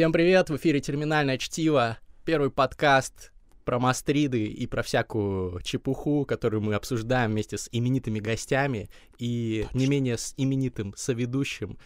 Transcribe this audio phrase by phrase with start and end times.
[0.00, 3.32] Всем привет, в эфире «Терминальное чтиво», первый подкаст
[3.66, 9.86] про мастриды и про всякую чепуху, которую мы обсуждаем вместе с именитыми гостями и не
[9.86, 11.76] менее с именитым соведущим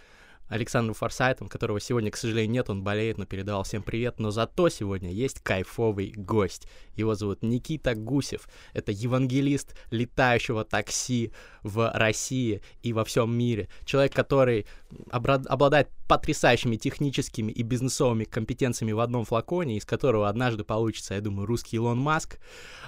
[0.49, 4.19] Александром Форсайтом, которого сегодня, к сожалению, нет, он болеет, но передавал всем привет.
[4.19, 6.69] Но зато сегодня есть кайфовый гость.
[6.97, 8.49] Его зовут Никита Гусев.
[8.73, 11.33] Это евангелист летающего такси
[11.63, 13.69] в России и во всем мире.
[13.85, 14.67] Человек, который
[15.11, 21.47] обладает потрясающими техническими и бизнесовыми компетенциями в одном флаконе, из которого однажды получится, я думаю,
[21.47, 22.39] русский Илон Маск.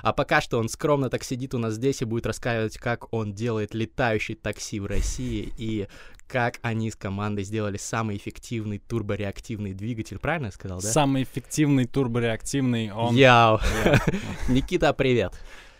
[0.02, 3.32] А пока что он скромно так сидит у нас здесь и будет рассказывать, как он
[3.32, 5.88] делает летающий такси в России и
[6.28, 10.88] как они с командой сделали самый эффективный турбореактивный двигатель, правильно я сказал, да?
[10.88, 13.14] Самый эффективный турбореактивный он...
[13.14, 13.60] Яу!
[14.48, 15.34] Никита, привет!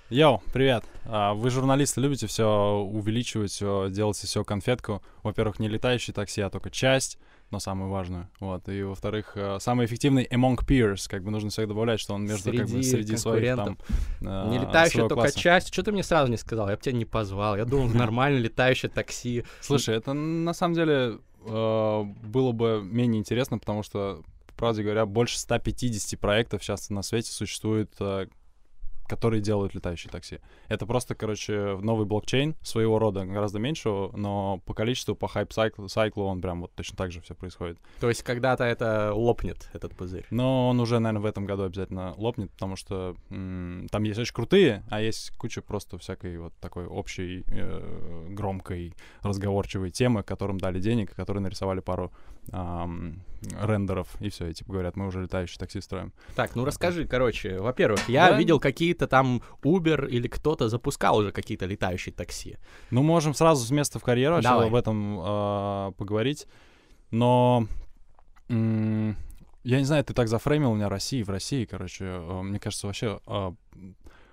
[0.08, 0.84] Йоу, привет.
[1.04, 2.46] А, вы, журналисты, любите все
[2.78, 5.02] увеличивать, все, делать все конфетку.
[5.24, 7.18] Во-первых, не летающий такси, а только часть
[7.50, 8.28] но самую важную.
[8.40, 8.68] Вот.
[8.68, 11.08] И, во-вторых, э, самый эффективный among peers.
[11.08, 13.78] Как бы нужно всегда добавлять, что он между среди как бы среди своих там
[14.20, 15.38] э, Не летающая только класса.
[15.38, 15.72] часть.
[15.72, 16.68] Что ты мне сразу не сказал?
[16.68, 17.56] Я бы тебя не позвал.
[17.56, 19.44] Я думал, нормально летающее такси.
[19.60, 25.06] Слушай, это на самом деле э, было бы менее интересно, потому что, по правде говоря,
[25.06, 27.94] больше 150 проектов сейчас на свете существует
[29.06, 30.40] которые делают летающие такси.
[30.68, 36.24] Это просто, короче, новый блокчейн своего рода, гораздо меньшего, но по количеству, по хайп-сайклу сайклу
[36.24, 37.78] он прям вот точно так же все происходит.
[38.00, 40.26] То есть когда-то это лопнет, этот пузырь?
[40.30, 44.34] Но он уже, наверное, в этом году обязательно лопнет, потому что м- там есть очень
[44.34, 50.80] крутые, а есть куча просто всякой вот такой общей, э- громкой, разговорчивой темы, которым дали
[50.80, 52.12] денег, которые нарисовали пару
[52.52, 53.22] эм,
[53.60, 56.12] рендеров, и все, и типа говорят, мы уже летающий такси строим.
[56.34, 58.38] Так, ну расскажи, короче, во-первых, я да?
[58.38, 58.60] видел
[58.96, 62.56] какие-то там Uber или кто-то запускал уже какие-то летающие такси.
[62.90, 66.46] Ну, можем сразу с места в карьеру об этом э, поговорить,
[67.10, 67.66] но...
[68.48, 69.16] М-
[69.64, 73.18] я не знаю, ты так зафреймил меня России, в России, короче, э, мне кажется, вообще...
[73.26, 73.52] Э,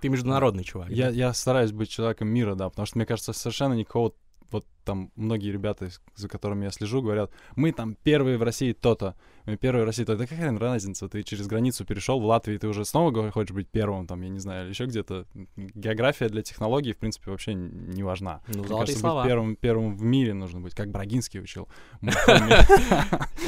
[0.02, 0.90] ты международный чувак.
[0.90, 1.16] Я, да?
[1.16, 4.14] я стараюсь быть человеком мира, да, потому что, мне кажется, совершенно никакого
[4.54, 9.16] вот там многие ребята, за которыми я слежу, говорят, мы там первые в России то-то,
[9.46, 10.20] мы первые в России то-то.
[10.20, 11.10] Да какая разница?
[11.10, 14.40] Ты через границу перешел в Латвии, ты уже снова хочешь быть первым, там, я не
[14.40, 15.26] знаю, или еще где-то.
[15.58, 18.42] География для технологий, в принципе, вообще не важна.
[18.48, 19.24] Ну, Мне кажется, слова.
[19.24, 21.68] быть первым, первым в мире нужно быть, как Брагинский учил.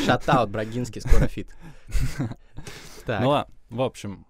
[0.06, 1.56] Shoutout, Брагинский, скоро feat.
[3.08, 4.26] Ну ладно, в общем,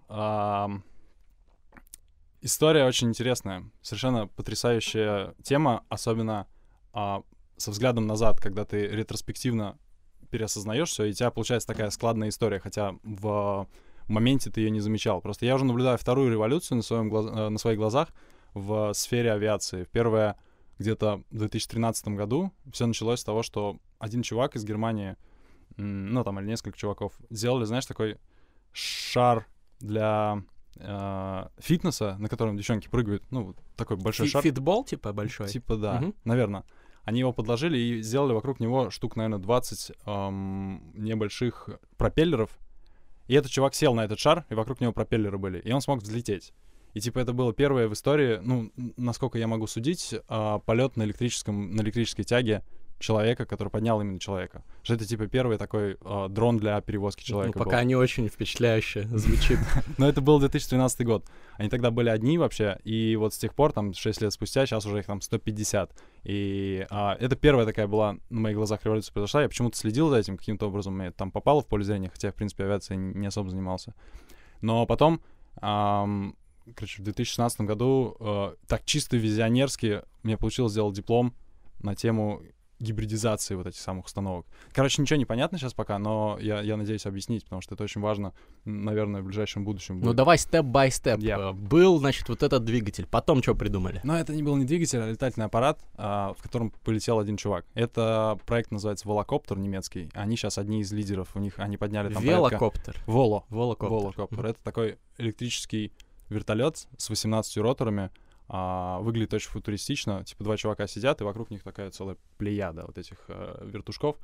[2.42, 6.46] история очень интересная, совершенно потрясающая тема, особенно
[6.96, 7.22] а,
[7.58, 9.76] со взглядом назад, когда ты ретроспективно
[10.30, 13.68] переосознаешь все, и у тебя получается такая складная история, хотя в
[14.08, 15.20] моменте ты ее не замечал.
[15.20, 17.26] Просто я уже наблюдаю вторую революцию на, своем глаз...
[17.26, 18.08] Э, на своих глазах
[18.54, 19.86] в сфере авиации.
[19.92, 20.36] Первая
[20.78, 25.16] где-то в 2013 году все началось с того, что один чувак из Германии,
[25.76, 28.16] ну там или несколько чуваков, сделали, знаешь, такой
[28.72, 29.46] шар
[29.80, 30.42] для
[30.76, 34.42] э, фитнеса, на котором девчонки прыгают, ну такой большой Фи- шар.
[34.42, 35.48] Фитбол типа большой?
[35.48, 36.14] Типа да, угу.
[36.24, 36.64] наверное.
[37.06, 42.50] Они его подложили и сделали вокруг него штук, наверное, 20 эм, небольших пропеллеров.
[43.28, 45.60] И этот чувак сел на этот шар, и вокруг него пропеллеры были.
[45.60, 46.52] И он смог взлететь.
[46.94, 51.04] И типа это было первое в истории, ну, насколько я могу судить, э, полет на
[51.04, 52.64] электрическом, на электрической тяге
[52.98, 54.62] человека, который поднял именно человека.
[54.82, 57.58] Что это типа первый такой э, дрон для перевозки ну, человека.
[57.58, 57.86] Ну, пока был.
[57.86, 59.58] не очень впечатляюще звучит.
[59.98, 61.24] Но это был 2013 год.
[61.54, 64.86] Они тогда были одни вообще, и вот с тех пор, там, 6 лет спустя, сейчас
[64.86, 65.90] уже их там 150.
[66.24, 69.42] И а, это первая такая была на моих глазах революция произошла.
[69.42, 70.96] Я почему-то следил за этим каким-то образом.
[70.96, 73.94] Мне там попало в поле зрения, хотя, в принципе, авиацией не особо занимался.
[74.62, 75.20] Но потом,
[75.60, 76.36] эм,
[76.74, 81.34] короче, в 2016 году э, так чисто визионерски мне получилось сделать диплом
[81.80, 82.42] на тему
[82.78, 84.46] гибридизации вот этих самых установок.
[84.72, 88.00] Короче, ничего не понятно сейчас пока, но я, я надеюсь объяснить, потому что это очень
[88.00, 88.32] важно,
[88.64, 89.94] наверное, в ближайшем будущем.
[89.94, 90.10] Ну, будет.
[90.10, 91.18] Ну давай степ-бай-степ.
[91.20, 91.52] Yeah.
[91.52, 94.00] Был, значит, вот этот двигатель, потом что придумали?
[94.04, 97.64] Но это не был не двигатель, а летательный аппарат, а, в котором полетел один чувак.
[97.74, 100.10] Это проект называется Волокоптер немецкий.
[100.14, 102.94] Они сейчас одни из лидеров, у них они подняли там Велокоптер.
[102.94, 103.10] Порядка...
[103.10, 103.44] Воло.
[103.48, 103.98] Волокоптер.
[103.98, 104.46] Волокоптер.
[104.46, 104.50] Mm-hmm.
[104.50, 105.92] Это такой электрический
[106.28, 108.10] вертолет с 18 роторами,
[108.48, 110.24] а, выглядит очень футуристично.
[110.24, 114.16] Типа два чувака сидят, и вокруг них такая целая плеяда вот этих а, вертушков.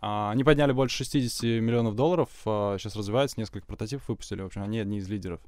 [0.00, 4.42] А, они подняли больше 60 миллионов долларов, а, сейчас развиваются, несколько прототипов выпустили.
[4.42, 5.40] В общем, они одни из лидеров.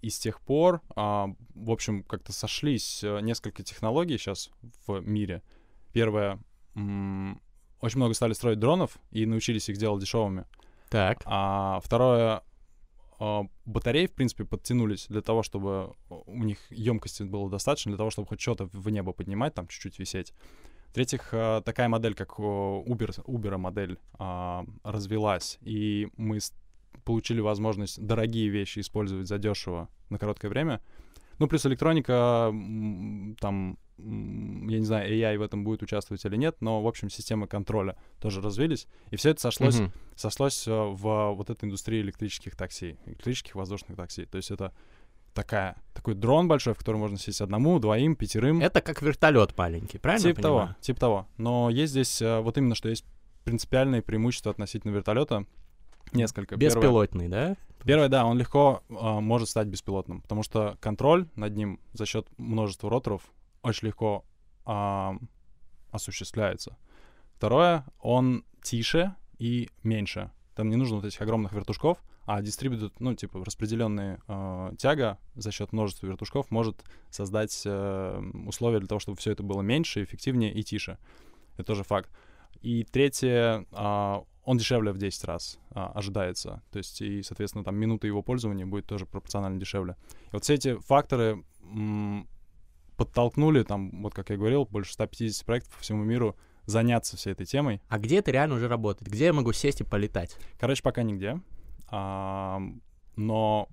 [0.00, 4.50] И с тех пор, а, в общем, как-то сошлись а, несколько технологий сейчас
[4.86, 5.42] в мире.
[5.92, 6.38] Первое,
[6.74, 10.44] очень много стали строить дронов и научились их делать дешевыми.
[10.90, 11.20] Так.
[11.24, 12.42] А второе,
[13.64, 18.28] батареи, в принципе, подтянулись для того, чтобы у них емкости было достаточно, для того, чтобы
[18.28, 20.32] хоть что-то в небо поднимать, там чуть-чуть висеть.
[20.90, 26.38] В-третьих, э, такая модель, как Uber, Uber модель а, развелась, и мы
[27.04, 30.80] получили возможность дорогие вещи использовать задешево на короткое время.
[31.38, 32.52] Ну, плюс электроника,
[33.40, 37.46] там, я не знаю, AI в этом будет участвовать или нет, но, в общем, системы
[37.46, 38.86] контроля тоже развились.
[39.10, 39.92] И все это сошлось, mm-hmm.
[40.16, 44.24] сошлось э, в вот этой индустрии электрических такси, электрических воздушных такси.
[44.24, 44.72] То есть это
[45.34, 48.60] такая, такой дрон большой, в который можно сесть одному, двоим, пятерым.
[48.60, 50.30] Это как вертолет маленький, правильно?
[50.30, 51.28] Типа того, типа того.
[51.36, 53.04] Но есть здесь э, вот именно, что есть
[53.44, 55.46] принципиальные преимущества относительно вертолета.
[56.12, 56.56] Несколько.
[56.56, 57.56] Беспилотный, Первое, да?
[57.84, 62.26] Первое, да, он легко э, может стать беспилотным, потому что контроль над ним за счет
[62.36, 63.22] множества роторов
[63.62, 64.24] очень легко
[64.66, 65.10] э,
[65.90, 66.76] осуществляется.
[67.34, 70.30] Второе, он тише и меньше.
[70.54, 75.50] Там не нужно вот этих огромных вертушков, а дистрибьютор, ну, типа, распределенная э, тяга за
[75.50, 80.52] счет множества вертушков может создать э, условия для того, чтобы все это было меньше, эффективнее
[80.52, 80.98] и тише.
[81.54, 82.10] Это тоже факт.
[82.60, 86.62] И третье, э, он дешевле в 10 раз э, ожидается.
[86.70, 89.96] То есть, и, соответственно, там минута его пользования будет тоже пропорционально дешевле.
[90.26, 91.44] И вот все эти факторы
[92.98, 96.36] подтолкнули, там, вот как я говорил, больше 150 проектов по всему миру
[96.66, 97.80] заняться всей этой темой.
[97.88, 99.10] А где это реально уже работает?
[99.10, 100.36] Где я могу сесть и полетать?
[100.58, 101.40] Короче, пока нигде.
[101.90, 102.60] А,
[103.16, 103.68] но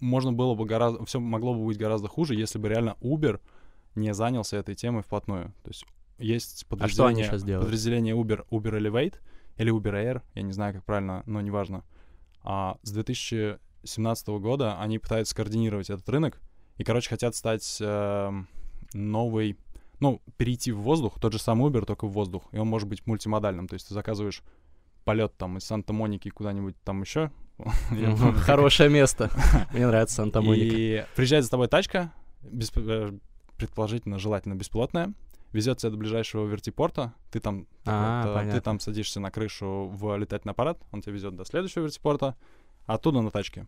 [0.00, 3.40] можно было бы гораздо, все могло бы быть гораздо хуже, если бы реально Uber
[3.94, 5.54] не занялся этой темой вплотную.
[5.62, 5.86] То есть
[6.18, 9.14] есть подразделение, а подразделение Uber, Uber Elevate
[9.56, 11.84] или Uber Air, я не знаю, как правильно, но неважно.
[12.42, 16.40] А с 2017 года они пытаются координировать этот рынок
[16.78, 18.32] и, короче, хотят стать э,
[18.94, 19.58] новой,
[20.00, 23.06] ну, перейти в воздух, тот же самый Uber, только в воздух, и он может быть
[23.06, 24.42] мультимодальным, то есть ты заказываешь
[25.04, 27.30] полет там из Санта-Моники куда-нибудь там еще.
[28.44, 29.30] Хорошее место.
[29.72, 30.76] Мне нравится Санта-Моника.
[30.76, 33.12] И приезжает за тобой тачка, э,
[33.56, 35.12] предположительно, желательно бесплотная,
[35.52, 40.52] везет тебя до ближайшего вертипорта, ты там, а, ты там садишься на крышу в летательный
[40.52, 42.36] аппарат, он тебя везет до следующего вертипорта,
[42.86, 43.66] оттуда на тачке.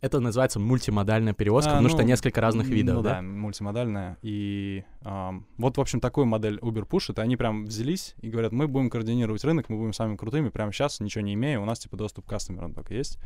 [0.00, 3.16] Это называется мультимодальная перевозка, а, потому ну, что несколько разных видов, ну, да?
[3.16, 4.16] да, мультимодальная.
[4.22, 8.52] И э, вот, в общем, такую модель Uber пушит, и они прям взялись и говорят,
[8.52, 11.80] мы будем координировать рынок, мы будем самыми крутыми, прямо сейчас, ничего не имея, у нас,
[11.80, 13.18] типа, доступ к кастомерам только есть.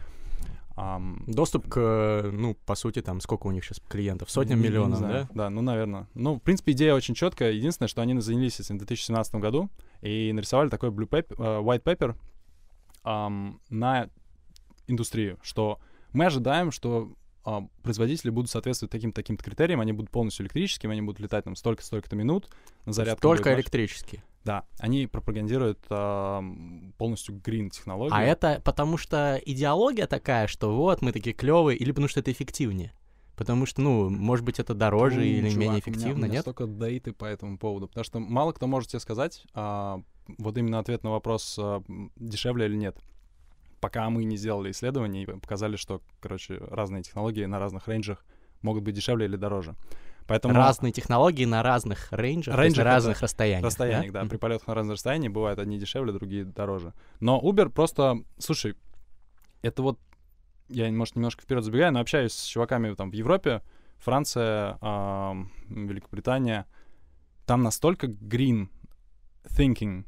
[0.76, 4.28] Um, Доступ к, ну, по сути, там, сколько у них сейчас клиентов?
[4.28, 5.28] Сотням миллионов, да?
[5.32, 6.08] Да, ну, наверное.
[6.14, 7.52] Ну, в принципе, идея очень четкая.
[7.52, 9.70] Единственное, что они занялись этим в 2017 году
[10.02, 12.16] и нарисовали такой blue paper, uh, white paper
[13.04, 14.08] um, на
[14.88, 15.78] индустрию, что
[16.14, 17.12] мы ожидаем, что
[17.44, 21.56] а, производители будут соответствовать таким-то таким критериям, они будут полностью электрическими, они будут летать там
[21.56, 22.48] столько-столько минут
[22.86, 23.20] на зарядку.
[23.20, 24.24] Только электрические.
[24.44, 26.42] Да, они пропагандируют а,
[26.96, 28.14] полностью green технологию.
[28.14, 32.32] А это потому что идеология такая, что вот мы такие клевые, или потому что это
[32.32, 32.92] эффективнее?
[33.36, 36.28] Потому что, ну, может быть, это дороже ну, или чувак, менее эффективно, у меня, у
[36.28, 36.42] меня нет?
[36.42, 40.00] столько дейты по этому поводу, потому что мало кто может тебе сказать, а,
[40.38, 41.82] вот именно ответ на вопрос, а,
[42.16, 42.96] дешевле или нет
[43.84, 48.24] пока мы не сделали исследования и показали, что, короче, разные технологии на разных рейнджах
[48.62, 49.74] могут быть дешевле или дороже.
[50.26, 50.54] Поэтому...
[50.54, 53.66] Разные технологии на разных рейнджах, рейнджах на разных расстояниях.
[53.66, 54.22] Расстояниях, да.
[54.22, 54.28] да.
[54.30, 56.94] При полетах на разных расстояниях бывают одни дешевле, другие дороже.
[57.20, 58.22] Но Uber просто...
[58.38, 58.74] Слушай,
[59.60, 59.98] это вот...
[60.68, 63.60] Я, может, немножко вперед забегаю, но общаюсь с чуваками там в Европе,
[63.98, 65.32] Франция, э,
[65.68, 66.64] Великобритания.
[67.44, 68.68] Там настолько green
[69.44, 70.06] thinking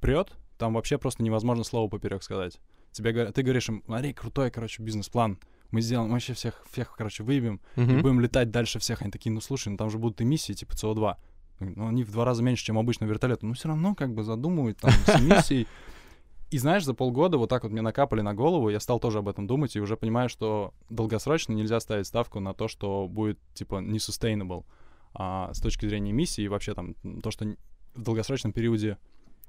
[0.00, 2.58] прет, там вообще просто невозможно слово поперек сказать
[2.98, 5.38] тебе говорят, ты говоришь им, смотри, крутой, короче, бизнес-план,
[5.70, 7.98] мы сделаем, вообще всех, всех, короче, выебем, uh-huh.
[7.98, 9.02] и будем летать дальше всех.
[9.02, 11.16] Они такие, ну слушай, ну там же будут эмиссии типа СО2.
[11.60, 13.42] Ну, они в два раза меньше, чем обычно вертолет.
[13.42, 15.66] Но все равно как бы задумывают там с эмиссией.
[16.50, 19.28] И знаешь, за полгода вот так вот мне накапали на голову, я стал тоже об
[19.28, 23.80] этом думать и уже понимаю, что долгосрочно нельзя ставить ставку на то, что будет, типа,
[23.80, 24.64] не sustainable
[25.12, 27.44] а, с точки зрения эмиссии и вообще там то, что
[27.94, 28.96] в долгосрочном периоде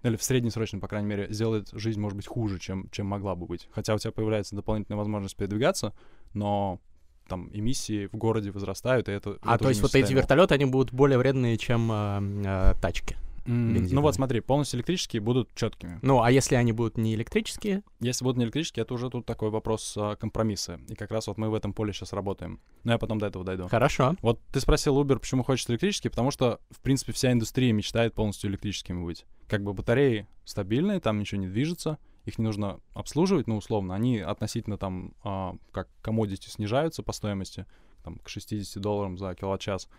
[0.04, 3.46] или в среднесрочном, по крайней мере, сделает жизнь, может быть, хуже, чем, чем могла бы
[3.46, 3.68] быть.
[3.72, 5.94] Хотя у тебя появляется дополнительная возможность передвигаться,
[6.34, 6.80] но
[7.28, 9.38] там эмиссии в городе возрастают, и это...
[9.42, 13.16] А это то есть вот эти вертолеты, они будут более вредные, чем э, э, тачки?
[13.46, 16.00] Mm, ну вот смотри, полностью электрические будут четкими.
[16.02, 17.84] Ну, а если они будут не электрические?
[18.00, 20.80] Если будут не электрические, это уже тут такой вопрос а, компромисса.
[20.88, 22.60] И как раз вот мы в этом поле сейчас работаем.
[22.84, 23.68] Но я потом до этого дойду.
[23.68, 24.16] Хорошо.
[24.22, 28.50] Вот ты спросил Uber, почему хочет электрические, потому что, в принципе, вся индустрия мечтает полностью
[28.50, 29.26] электрическими быть.
[29.48, 34.20] Как бы батареи стабильные, там ничего не движется, их не нужно обслуживать, ну, условно, они
[34.20, 37.66] относительно там, а, как commodity снижаются по стоимости,
[38.04, 39.90] там, к 60 долларам за киловатт-час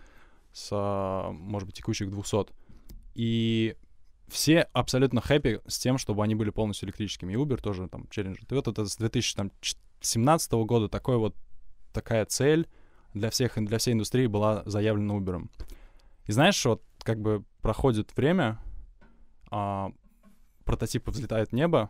[0.53, 2.47] с, а, может быть, текущих 200
[3.13, 3.75] и
[4.27, 7.33] все абсолютно хэппи с тем, чтобы они были полностью электрическими.
[7.33, 8.45] И Uber тоже там челленджер.
[8.49, 11.35] И вот это с 2017 года такой вот
[11.91, 12.67] такая цель
[13.13, 15.49] для всех, для всей индустрии была заявлена Uber.
[16.27, 18.59] И знаешь, вот как бы проходит время,
[19.49, 19.91] а,
[20.63, 21.89] прототипы взлетают в небо,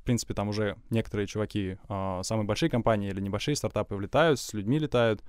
[0.00, 4.52] в принципе, там уже некоторые чуваки, а, самые большие компании или небольшие стартапы влетают, с
[4.52, 5.22] людьми летают,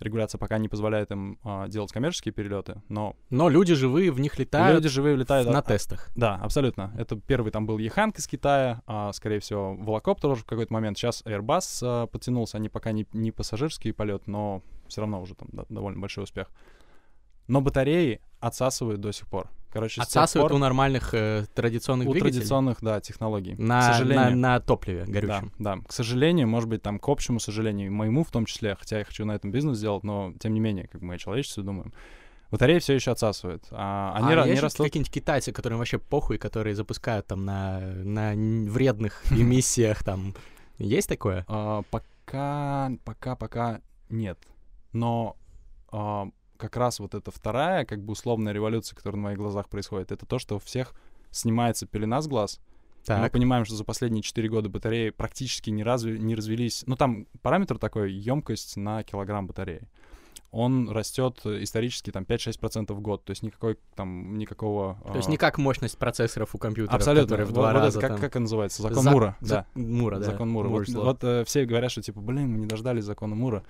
[0.00, 3.16] регуляция пока не позволяет им а, делать коммерческие перелеты, но...
[3.28, 4.74] Но люди живые в них летают.
[4.74, 5.48] Люди живые летают.
[5.48, 6.10] На а, тестах.
[6.16, 6.92] Да, абсолютно.
[6.98, 10.98] Это первый там был Еханг из Китая, а, скорее всего, Волокоптер тоже в какой-то момент.
[10.98, 15.48] Сейчас Airbus а, подтянулся, они пока не, не пассажирский полет, но все равно уже там
[15.52, 16.48] да, довольно большой успех.
[17.46, 19.50] Но батареи отсасывают до сих пор.
[19.72, 20.56] Короче, отсасывают пор...
[20.56, 22.34] у нормальных э, традиционных у двигателей?
[22.34, 23.54] традиционных, да, технологий.
[23.56, 25.52] На, к сожалению, на, на топливе горючем.
[25.58, 25.82] Да, да.
[25.86, 29.24] К сожалению, может быть, там, к общему сожалению, моему в том числе, хотя я хочу
[29.24, 31.92] на этом бизнес сделать, но тем не менее, как мы о человечестве думаем,
[32.50, 33.64] батареи все еще отсасывают.
[33.70, 34.86] А, они, а они растут...
[34.86, 40.34] какие-нибудь китайцы, которым вообще похуй, которые запускают там на, на вредных эмиссиях там?
[40.78, 41.44] Есть такое?
[41.46, 44.38] А, пока, пока, пока нет.
[44.92, 45.36] Но
[45.92, 46.28] а,
[46.60, 50.26] как раз вот эта вторая, как бы условная революция, которая на моих глазах происходит, это
[50.26, 50.94] то, что у всех
[51.30, 52.60] снимается пелена с глаз.
[53.04, 53.20] Так.
[53.20, 56.84] Мы понимаем, что за последние 4 года батареи практически не, разви, не развелись.
[56.86, 59.88] Ну, там параметр такой, емкость на килограмм батареи.
[60.52, 64.98] Он растет исторически там 5-6% в год, то есть никакой там никакого.
[65.06, 67.36] То есть не как мощность процессоров у компьютера, Абсолютно.
[67.44, 67.98] в два вот раза.
[68.00, 68.18] Это, там...
[68.18, 68.82] как, как называется?
[68.82, 69.10] Закон За...
[69.12, 69.36] Мура.
[69.40, 69.54] За...
[69.54, 69.80] Да.
[69.80, 70.24] Мура, да.
[70.24, 70.68] Закон Мура.
[70.68, 73.64] Вот, вот э, все говорят, что типа, блин, мы не дождались закона Мура.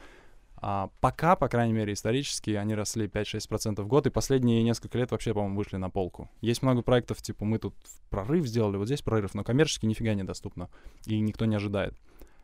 [0.63, 5.11] А пока, по крайней мере, исторически они росли 5-6% в год, и последние несколько лет
[5.11, 6.31] вообще, по-моему, вышли на полку.
[6.43, 7.75] Есть много проектов, типа мы тут
[8.11, 10.69] прорыв сделали, вот здесь прорыв, но коммерчески нифига недоступно,
[11.07, 11.95] и никто не ожидает.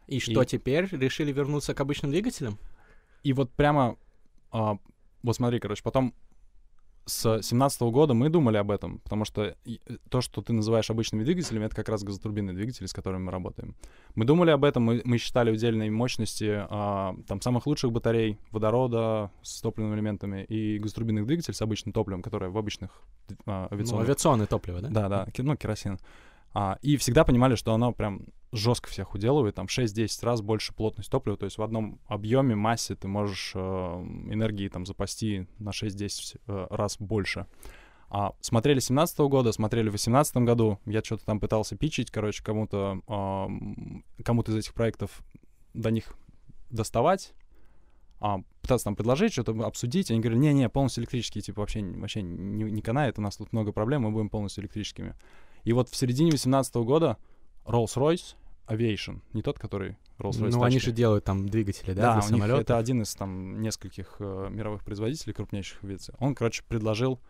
[0.07, 0.47] И что и...
[0.47, 0.87] теперь?
[0.87, 2.59] Решили вернуться к обычным двигателям?
[3.23, 3.97] И вот прямо,
[4.51, 4.79] а,
[5.23, 6.15] вот смотри, короче, потом
[7.07, 9.55] с семнадцатого года мы думали об этом, потому что
[10.11, 13.77] то, что ты называешь обычными двигателями, это как раз газотурбинные двигатели, с которыми мы работаем.
[14.17, 19.31] Мы думали об этом, мы, мы считали удельные мощности а, там самых лучших батарей, водорода
[19.43, 22.91] с топливными элементами и газотурбинных двигателей с обычным топливом, которое в обычных
[23.47, 24.01] а, авиационных...
[24.01, 24.89] Ну, авиационное топливо, да?
[24.89, 25.99] Да, да, ну, керосин.
[26.59, 31.11] А, и всегда понимали, что оно прям жестко всех уделывает, там 6-10 раз больше плотность
[31.11, 36.41] топлива, то есть в одном объеме, массе ты можешь э, энергии там запасти на 6-10
[36.47, 37.45] э, раз больше.
[38.09, 42.43] А, смотрели 17 -го года, смотрели в 18 году, я что-то там пытался пичить, короче,
[42.43, 45.23] кому-то э, кому-то из этих проектов
[45.75, 46.15] до них
[46.71, 47.35] доставать,
[48.19, 52.65] а, пытаться там предложить, что-то обсудить, они говорят, не-не, полностью электрические, типа, вообще, вообще не,
[52.65, 55.15] не канает, у нас тут много проблем, мы будем полностью электрическими.
[55.67, 57.17] И вот в середине 18 года
[57.65, 58.37] Rolls-Royce
[58.69, 62.59] Aviation, не тот, который Rolls-Royce Ну, они же делают там двигатели, да, да для самолетов?
[62.59, 66.15] Них это один из там нескольких э, мировых производителей, крупнейших в авиации.
[66.21, 67.21] Он, короче, предложил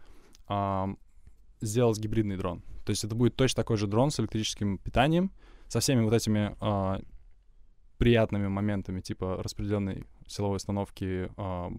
[0.50, 0.87] э,
[1.62, 2.62] сделать гибридный дрон.
[2.85, 5.33] То есть это будет точно такой же дрон с электрическим питанием,
[5.69, 7.00] со всеми вот этими э,
[7.97, 11.71] приятными моментами, типа распределенной силовой установки, э,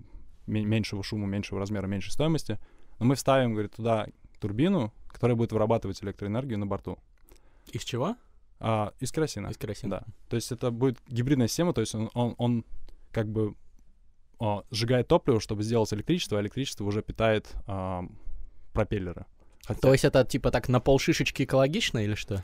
[0.48, 2.58] меньшего шума, меньшего размера, меньшей стоимости.
[2.98, 4.08] Но мы вставим, говорит, туда
[4.40, 6.98] турбину, которая будет вырабатывать электроэнергию на борту.
[7.72, 8.16] Из чего?
[8.60, 9.48] А, из керосина.
[9.48, 10.04] Из керосина.
[10.06, 10.14] Да.
[10.30, 12.66] То есть это будет гибридная система, то есть он, он, он
[13.12, 13.56] как бы
[14.40, 18.06] о, сжигает топливо, чтобы сделать электричество, а электричество уже питает а,
[18.74, 19.26] пропеллеры.
[19.66, 19.80] Хотя...
[19.80, 22.44] То есть это типа так на полшишечки экологично или что?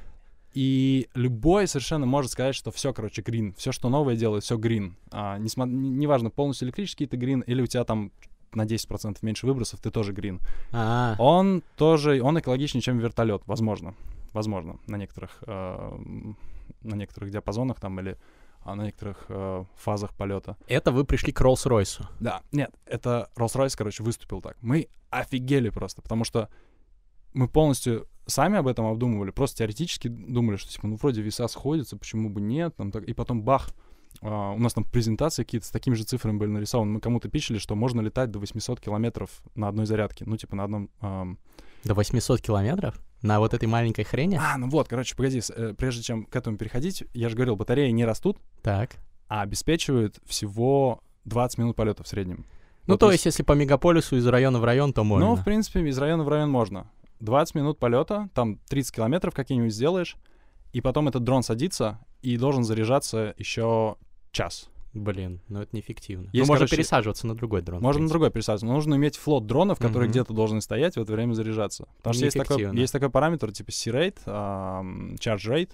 [0.54, 3.56] И любой совершенно может сказать, что все, короче, грин.
[3.58, 4.98] Все, что новое делает, все грин.
[5.12, 8.12] А, неважно, полностью электрический ты грин, или у тебя там
[8.56, 10.40] на 10% меньше выбросов, ты тоже грин.
[10.72, 11.22] А-а-а.
[11.22, 13.96] Он тоже, он экологичнее, чем вертолет, возможно.
[14.34, 16.00] Возможно, на некоторых, э,
[16.82, 18.18] на некоторых диапазонах там или
[18.66, 20.56] а на некоторых э, фазах полета.
[20.68, 22.06] Это вы пришли к Роллс-Ройсу?
[22.20, 24.56] Да, нет, это Роллс-Ройс, короче, выступил так.
[24.62, 26.50] Мы офигели просто, потому что
[27.34, 31.98] мы полностью сами об этом обдумывали, просто теоретически думали, что типа, ну вроде веса сходятся,
[31.98, 33.70] почему бы нет, там, так, и потом бах,
[34.22, 36.92] Uh, у нас там презентации какие-то с такими же цифрами были нарисованы.
[36.94, 40.24] Мы кому-то пишели, что можно летать до 800 километров на одной зарядке.
[40.26, 40.90] Ну, типа на одном...
[41.02, 41.36] Uh...
[41.84, 43.00] До 800 километров?
[43.22, 44.40] На вот этой маленькой хрени?
[44.42, 47.90] А, ну вот, короче, погоди, э, прежде чем к этому переходить, я же говорил, батареи
[47.92, 48.38] не растут.
[48.62, 48.92] Так.
[49.28, 52.46] А обеспечивают всего 20 минут полета в среднем.
[52.86, 55.28] Ну, вот то есть, если по мегаполису из района в район, то можно.
[55.28, 56.90] Ну, в принципе, из района в район можно.
[57.22, 60.18] 20 минут полета, там 30 километров какие-нибудь сделаешь,
[60.74, 63.98] и потом этот дрон садится и должен заряжаться еще
[64.32, 64.70] час.
[64.94, 66.26] Блин, ну это неэффективно.
[66.26, 67.82] Есть, ну, можно короче, пересаживаться на другой дрон.
[67.82, 70.12] Можно на другой пересаживаться, но нужно иметь флот дронов, которые mm-hmm.
[70.12, 71.88] где-то должны стоять в это время заряжаться.
[71.98, 75.72] Потому что есть такой, есть такой параметр типа C-rate, um, charge rate,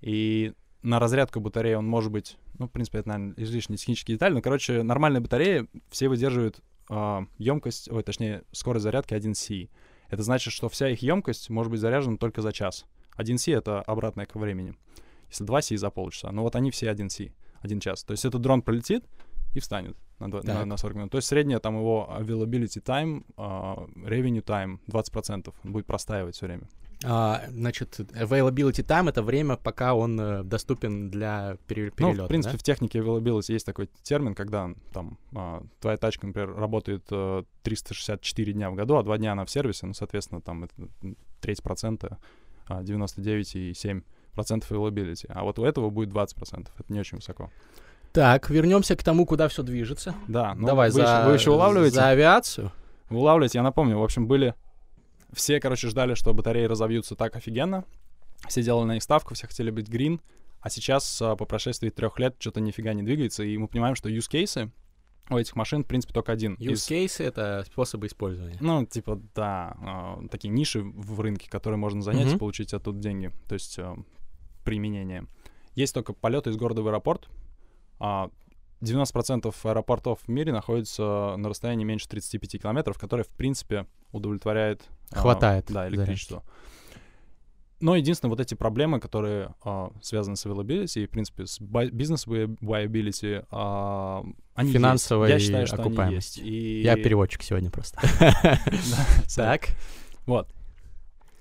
[0.00, 4.34] и на разрядку батареи он может быть, ну, в принципе, это, наверное, излишне технические детали,
[4.34, 6.60] но, короче, нормальные батареи все выдерживают
[6.90, 9.68] uh, емкость, ой, точнее, скорость зарядки 1C.
[10.08, 12.84] Это значит, что вся их емкость может быть заряжена только за час.
[13.16, 14.74] 1C— это обратное к времени.
[15.30, 18.04] Если 2 си за полчаса, ну вот они все 1 си, 1 час.
[18.04, 19.04] То есть этот дрон пролетит
[19.54, 21.10] и встанет на, 2, на, на 40 минут.
[21.10, 26.68] То есть средняя там его availability time, uh, revenue time 20% будет простаивать все время.
[27.04, 32.54] А, значит, availability time— это время, пока он э, доступен для перелета, Ну, в принципе,
[32.54, 32.58] да?
[32.58, 38.52] в технике availability есть такой термин, когда там а, твоя тачка, например, работает э, 364
[38.54, 40.68] дня в году, а два дня она в сервисе, ну, соответственно, там
[41.40, 42.18] треть процента,
[42.66, 44.02] а, 99,7
[44.36, 46.72] процентов availability, а вот у этого будет 20 процентов.
[46.78, 47.50] Это не очень высоко.
[48.12, 50.14] Так, вернемся к тому, куда все движется.
[50.28, 51.96] Да, ну, давай вы, за, еще, вы еще улавливаете?
[51.96, 52.72] За авиацию.
[53.10, 54.54] Вы улавливаете, я напомню, в общем, были
[55.32, 57.84] все, короче, ждали, что батареи разовьются так офигенно.
[58.48, 60.20] Все делали на них ставку, все хотели быть green.
[60.60, 63.42] А сейчас, а, по прошествии трех лет, что-то нифига не двигается.
[63.42, 64.70] И мы понимаем, что use cases
[65.28, 66.54] у этих машин, в принципе, только один.
[66.54, 68.58] Use cases— это способы использования.
[68.60, 72.36] Ну, типа, да, а, такие ниши в рынке, которые можно занять mm-hmm.
[72.36, 73.32] и получить оттуда деньги.
[73.48, 73.96] То есть а,
[74.66, 75.24] применение.
[75.74, 77.28] Есть только полеты из города в аэропорт.
[77.98, 78.28] А
[78.82, 84.82] 90% аэропортов в мире находятся на расстоянии меньше 35 километров, которое, в принципе, удовлетворяет...
[85.12, 85.96] а, Хватает Да, зарядки.
[85.96, 86.42] электричество.
[87.78, 92.26] Но единственное, вот эти проблемы, которые а, связаны с availability и, в принципе, с бизнес
[92.26, 95.40] viability, а, они Финансовой есть.
[95.42, 96.38] Я считаю, что они окупаемости.
[96.40, 96.48] есть.
[96.48, 96.82] И...
[96.82, 98.00] Я переводчик сегодня просто.
[99.34, 99.68] Так.
[100.26, 100.48] Вот.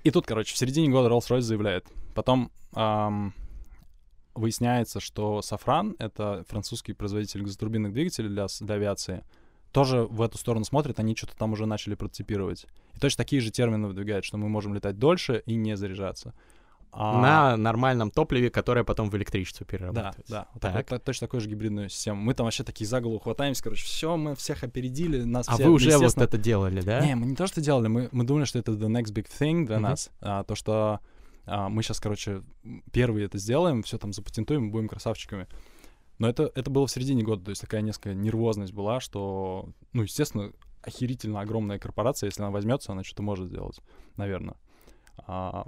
[0.06, 1.88] И тут, короче, в середине года Rolls-Royce заявляет.
[2.14, 3.34] Потом ам,
[4.36, 9.24] выясняется, что Safran— это французский производитель газотурбинных двигателей для, для авиации,
[9.72, 12.68] тоже в эту сторону смотрят, они что-то там уже начали прототипировать.
[12.94, 16.36] И точно такие же термины выдвигают, что мы можем летать дольше и не заряжаться.
[16.98, 20.32] А, На нормальном топливе, которое потом в электричество Да, перерабатывается.
[20.34, 20.48] да.
[20.54, 20.74] Вот Так.
[20.74, 22.22] такой- та- точно такой же гибридную систему.
[22.22, 25.66] Мы там вообще такие за голову хватаемся, короче, все, мы всех опередили, нас А все,
[25.66, 27.06] вы уже вот это делали, да?
[27.06, 29.66] Не, мы не то, что делали, мы, мы думали, что это the next big thing
[29.66, 29.84] для Мгм.
[29.90, 30.10] нас.
[30.22, 31.02] А, то, что
[31.48, 32.42] а, мы сейчас, короче,
[32.94, 35.48] первые это сделаем, все там запатентуем, будем красавчиками.
[36.18, 40.04] Но это, это было в середине года, то есть такая несколько нервозность была, что, ну,
[40.04, 43.80] естественно, охерительно огромная корпорация, если она возьмется, она что-то может сделать,
[44.16, 44.56] наверное.
[45.28, 45.66] А,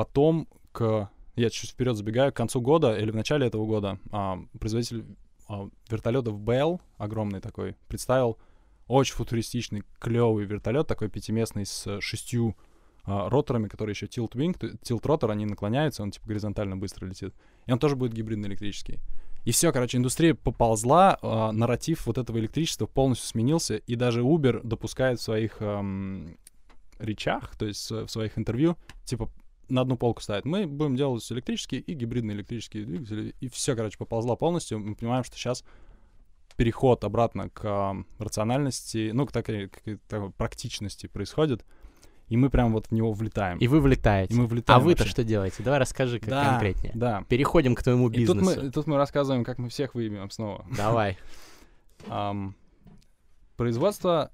[0.00, 1.10] потом к...
[1.36, 5.04] Я чуть вперед забегаю, к концу года или в начале этого года а, производитель
[5.46, 8.38] а, вертолетов Bell, огромный такой, представил
[8.86, 12.56] очень футуристичный, клевый вертолет, такой пятиместный с э, шестью
[13.04, 17.34] а, роторами, которые еще tilt wing, tilt ротор, они наклоняются, он типа горизонтально быстро летит.
[17.66, 19.00] И он тоже будет гибридный электрический.
[19.44, 24.66] И все, короче, индустрия поползла, а, нарратив вот этого электричества полностью сменился, и даже Uber
[24.66, 26.38] допускает в своих эм,
[27.00, 29.30] речах, то есть э, в своих интервью, типа
[29.70, 30.44] на одну полку ставит.
[30.44, 33.34] Мы будем делать электрические и гибридные электрические двигатели.
[33.40, 34.78] И все, короче, поползла полностью.
[34.78, 35.64] Мы понимаем, что сейчас
[36.56, 41.64] переход обратно к ам, рациональности, ну, к такой, к такой практичности происходит.
[42.28, 43.58] И мы прям вот в него влетаем.
[43.58, 44.34] И вы влетаете.
[44.34, 45.10] И мы А влетаем вы-то вообще.
[45.10, 45.62] что делаете?
[45.64, 46.92] Давай расскажи как Да, конкретнее.
[46.94, 47.24] Да.
[47.28, 48.60] Переходим к твоему И тут бизнесу.
[48.60, 50.64] мы, и тут мы рассказываем, как мы всех выебем снова.
[50.76, 51.18] Давай.
[52.08, 52.54] Ам,
[53.56, 54.30] производство...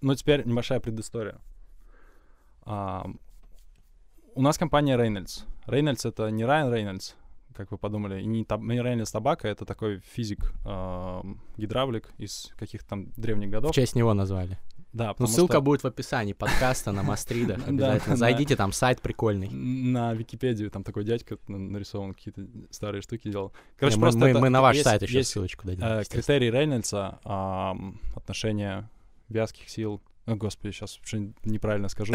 [0.00, 1.38] Ну, теперь небольшая предыстория.
[2.64, 3.20] Ам,
[4.34, 5.44] у нас компания Reynolds.
[5.66, 7.14] Reynolds— это не Райан Рейнольдс,
[7.54, 10.52] как вы подумали, и не, таб- не Reynolds табака, это такой физик,
[11.56, 13.74] гидравлик из каких-то там древних В годов.
[13.74, 14.58] честь него назвали.
[14.92, 17.58] Да, Ну, ссылка что будет в описании подкаста на Мастридах.
[17.68, 19.48] Да, Обязательно зайдите, там сайт прикольный.
[19.48, 23.52] на Википедию там такой дядька на- нарисован, какие-то старые штуки делал.
[23.78, 25.84] Короче, просто мы- на ваш сайт еще ссылочку дадим.
[25.84, 27.18] Э, критерий Рейнольдса,
[28.16, 28.88] отношение
[29.28, 30.00] вязких сил...
[30.26, 32.12] О, господи, сейчас что-нибудь неправильно скажу.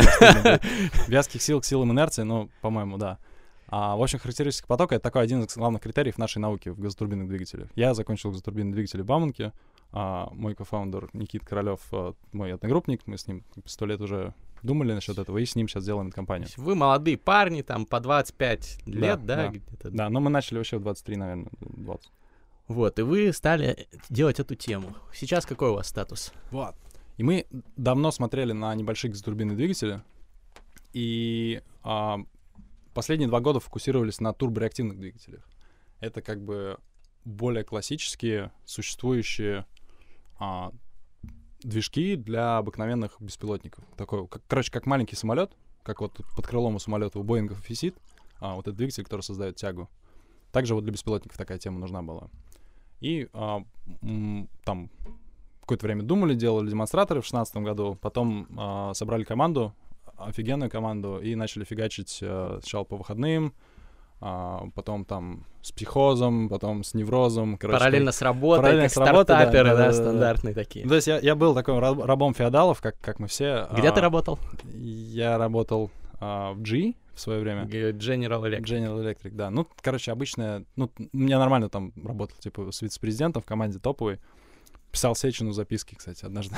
[1.08, 3.18] Вязких сил к силам инерции, ну, по-моему, да.
[3.68, 7.28] А, в общем, характеристика потока— это такой один из главных критериев нашей науки в газотурбинных
[7.28, 7.70] двигателях.
[7.76, 9.54] Я закончил газотурбинные двигатели в Бауманке,
[9.92, 11.82] а мой кофаундер Никит Королев,
[12.32, 15.86] мой одногруппник, мы с ним сто лет уже думали насчет этого, и с ним сейчас
[15.86, 16.48] делаем эту компанию.
[16.58, 19.36] Вы молодые парни, там по 25 лет, да?
[19.36, 19.48] да.
[19.48, 19.90] где-то?
[19.92, 22.12] Да, но мы начали вообще в 23, наверное, 20.
[22.68, 24.96] Вот, и вы стали делать эту тему.
[25.14, 26.34] Сейчас какой у вас статус?
[26.52, 26.76] Вот.
[27.18, 27.46] И мы
[27.78, 30.02] давно смотрели на небольшие газотурбинные двигатели,
[30.94, 32.20] и а,
[32.94, 35.48] последние два года фокусировались на турбореактивных двигателях.
[36.00, 36.78] Это как бы
[37.24, 39.66] более классические, существующие
[40.40, 40.72] а,
[41.62, 43.84] движки для обыкновенных беспилотников.
[43.98, 45.52] Такой, как, короче, как маленький самолет,
[45.84, 47.96] как вот под крылом у самолета у Боингов висит,
[48.40, 49.90] а, вот этот двигатель, который создает тягу.
[50.52, 52.30] Также вот для беспилотников такая тема нужна была.
[53.02, 53.64] И а,
[54.64, 54.90] там
[55.66, 59.74] какое-то время думали, делали демонстраторы в 2016 году, потом а, собрали команду,
[60.18, 63.54] офигенную команду, и начали фигачить а, сначала по выходным,
[64.22, 67.58] а, потом там с психозом, потом с неврозом.
[67.58, 69.94] Короче, Параллельно с работой, параллельно как с работой, да, стартаперы, да, да, да, да.
[69.94, 70.86] стандартные такие.
[70.86, 73.68] Ну, То есть я, я был такой раб- рабом феодалов, как, как мы все.
[73.74, 74.38] Где А, ты работал?
[74.74, 77.64] Я работал а, в G, в свое время.
[77.64, 78.64] General Electric.
[78.64, 79.50] General Electric, да.
[79.50, 80.66] Ну, короче, обычная...
[80.76, 84.20] Ну, меня нормально там работал, типа, с вице-президентом в команде топовый.
[84.96, 86.56] Писал Сечину записки, кстати, однажды.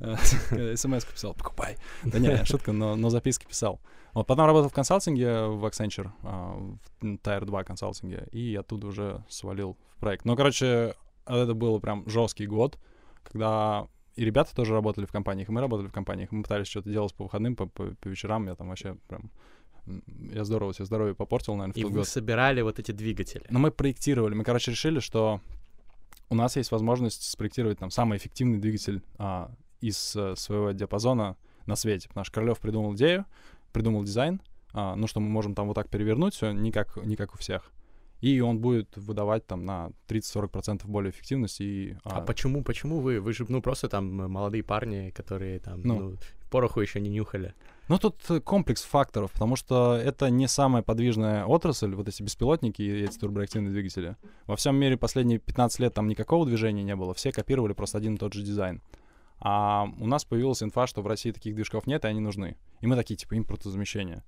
[0.76, 1.76] СМС писал, покупай.
[2.02, 3.82] Да не, шутка, но, но записки писал.
[4.14, 6.54] Вот потом работал в консалтинге в Accenture, а,
[7.02, 10.24] в Tier 2 консалтинге, и оттуда уже свалил в проект.
[10.24, 10.94] Ну, короче,
[11.26, 12.78] это был прям жесткий год,
[13.22, 16.88] когда и ребята тоже работали в компаниях, и мы работали в компаниях, мы пытались что-то
[16.88, 19.30] делать по выходным, по, по, по вечерам, я там вообще прям
[20.32, 22.08] я здорово себе здоровье попортил, наверное, в И тот вы год.
[22.08, 23.44] собирали вот эти двигатели.
[23.50, 24.32] Но мы проектировали.
[24.32, 25.42] Мы, короче, решили, что
[26.28, 31.76] у нас есть возможность спроектировать там самый эффективный двигатель а, из а, своего диапазона на
[31.76, 32.08] свете.
[32.10, 33.24] Что Королев придумал идею,
[33.72, 34.40] придумал дизайн,
[34.72, 37.38] а, ну, что мы можем там вот так перевернуть все, не как, не как у
[37.38, 37.70] всех.
[38.20, 41.62] И он будет выдавать там на 30-40% более эффективности.
[41.62, 43.20] И, а, а почему, почему вы?
[43.20, 46.00] Вы же, ну, просто там молодые парни, которые там, Ну.
[46.00, 46.16] ну,
[46.54, 47.52] пороху еще не нюхали.
[47.88, 52.80] Ну, тут э, комплекс факторов, потому что это не самая подвижная отрасль, вот эти беспилотники
[52.80, 54.14] и эти турбореактивные двигатели.
[54.46, 58.14] Во всем мире последние 15 лет там никакого движения не было, все копировали просто один
[58.14, 58.82] и тот же дизайн.
[59.40, 62.56] А у нас появилась инфа, что в России таких движков нет, и они нужны.
[62.80, 64.22] И мы такие, типа, импортозамещение.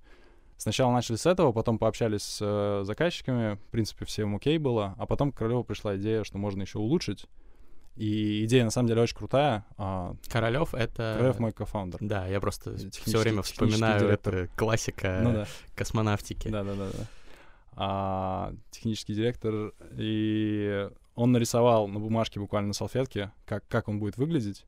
[0.57, 5.05] Сначала начали с этого, потом пообщались с э, заказчиками, в принципе, всем окей было, а
[5.05, 7.25] потом к Королеву пришла идея, что можно еще улучшить.
[7.97, 9.65] И идея, на самом деле, очень крутая.
[9.77, 11.15] А, Королев это...
[11.17, 11.99] Королев мой кофаундер.
[12.01, 15.47] Да, я просто все время вспоминаю это классика Ну да.
[15.75, 16.47] космонавтики.
[16.47, 17.07] Да, да, да, да.
[17.79, 24.17] А, технический директор, и он нарисовал на бумажке, буквально на салфетке, как, как он будет
[24.17, 24.65] выглядеть.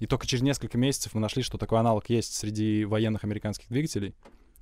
[0.00, 4.14] И только через несколько месяцев мы нашли, что такой аналог есть среди военных американских двигателей.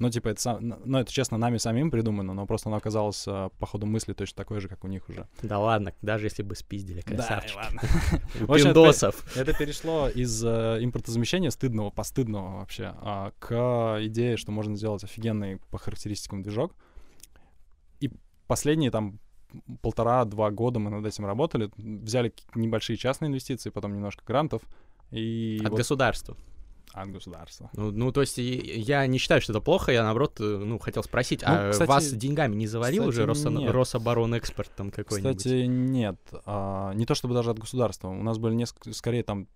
[0.02, 3.50] Ну, типа, это, сам, ну, это, честно, нами самим придумано, но просто оно оказалось а,
[3.60, 5.28] по ходу мысли точно такое же, как у них уже.
[5.42, 7.56] Да ладно, даже если бы спиздили, красавчики.
[7.56, 7.80] ладно.
[8.48, 9.36] У общем, это- пиндосов.
[9.36, 15.58] Это перешло из э, импортозамещения стыдного, постыдного вообще, а, к идее, что можно сделать офигенный
[15.70, 16.74] по характеристикам движок.
[18.00, 18.10] И
[18.48, 19.20] последние там
[19.82, 24.62] полтора-два года мы над этим работали, взяли небольшие частные инвестиции, потом немножко грантов.
[25.12, 26.36] И От вот- государства.
[26.92, 27.70] От государства.
[27.74, 31.02] Ну, ну, то есть я не считаю, что это плохо, я, наоборот, э, ну, хотел
[31.02, 33.70] спросить, а кстати- вас деньгами не завалил уже кстати, Росо- нет.
[33.70, 35.38] Рособоронэкспорт там какой-нибудь?
[35.38, 36.18] Кстати, нет.
[36.44, 38.08] а, не то чтобы даже от государства.
[38.08, 39.48] У нас были несколько, скорее там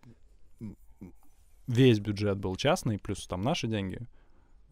[1.67, 4.01] весь бюджет был частный, плюс там наши деньги.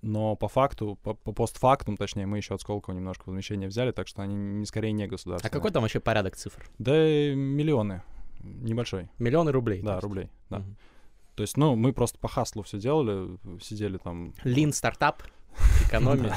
[0.02, 4.06] Но по факту, по, по постфактум, точнее, мы еще от Сколково немножко возмещения взяли, так
[4.06, 5.50] что они не скорее не а государственные.
[5.50, 6.68] какой там вообще порядок цифр?
[6.78, 8.02] Да миллионы.
[8.40, 9.08] Небольшой.
[9.18, 9.80] Миллионы рублей?
[9.80, 10.28] Да, рублей.
[10.50, 10.58] Да.
[10.58, 10.76] Мгм.
[11.34, 14.34] То есть, ну, мы просто по хаслу все делали, сидели там.
[14.44, 15.22] Лин стартап,
[15.88, 16.36] экономия.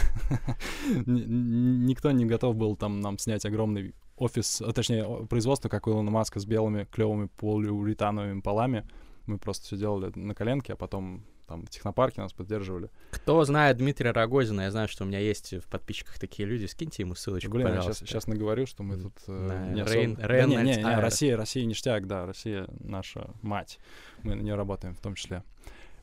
[1.05, 6.11] Никто не готов был там нам снять огромный офис, а, точнее, производство, как у Илона
[6.11, 8.87] Маска, с белыми клевыми полиуретановыми полами.
[9.27, 12.89] Мы просто все делали на коленке, а потом там в технопарке нас поддерживали.
[13.11, 17.03] Кто знает Дмитрия Рогозина, я знаю, что у меня есть в подписчиках такие люди, скиньте
[17.03, 18.05] ему ссылочку, Блин, я пожалуйста.
[18.05, 20.99] сейчас, наговорю, что мы тут э, Да, не Рейн- особо- Да Рейнольдс не, не, не.
[20.99, 23.79] Россия, Россия ништяк, да, Россия наша мать.
[24.23, 25.43] Мы на нее работаем в том числе.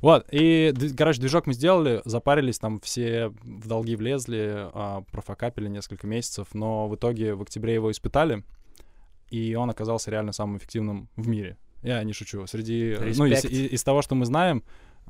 [0.00, 6.06] Вот, и, короче, движок мы сделали, запарились, там все в долги влезли, а, профокапили несколько
[6.06, 8.44] месяцев, но в итоге в октябре его испытали,
[9.30, 11.56] и он оказался реально самым эффективным в мире.
[11.82, 12.46] Я не шучу.
[12.46, 13.44] Среди, ну, из, Респект.
[13.54, 14.62] и- из того, что мы знаем,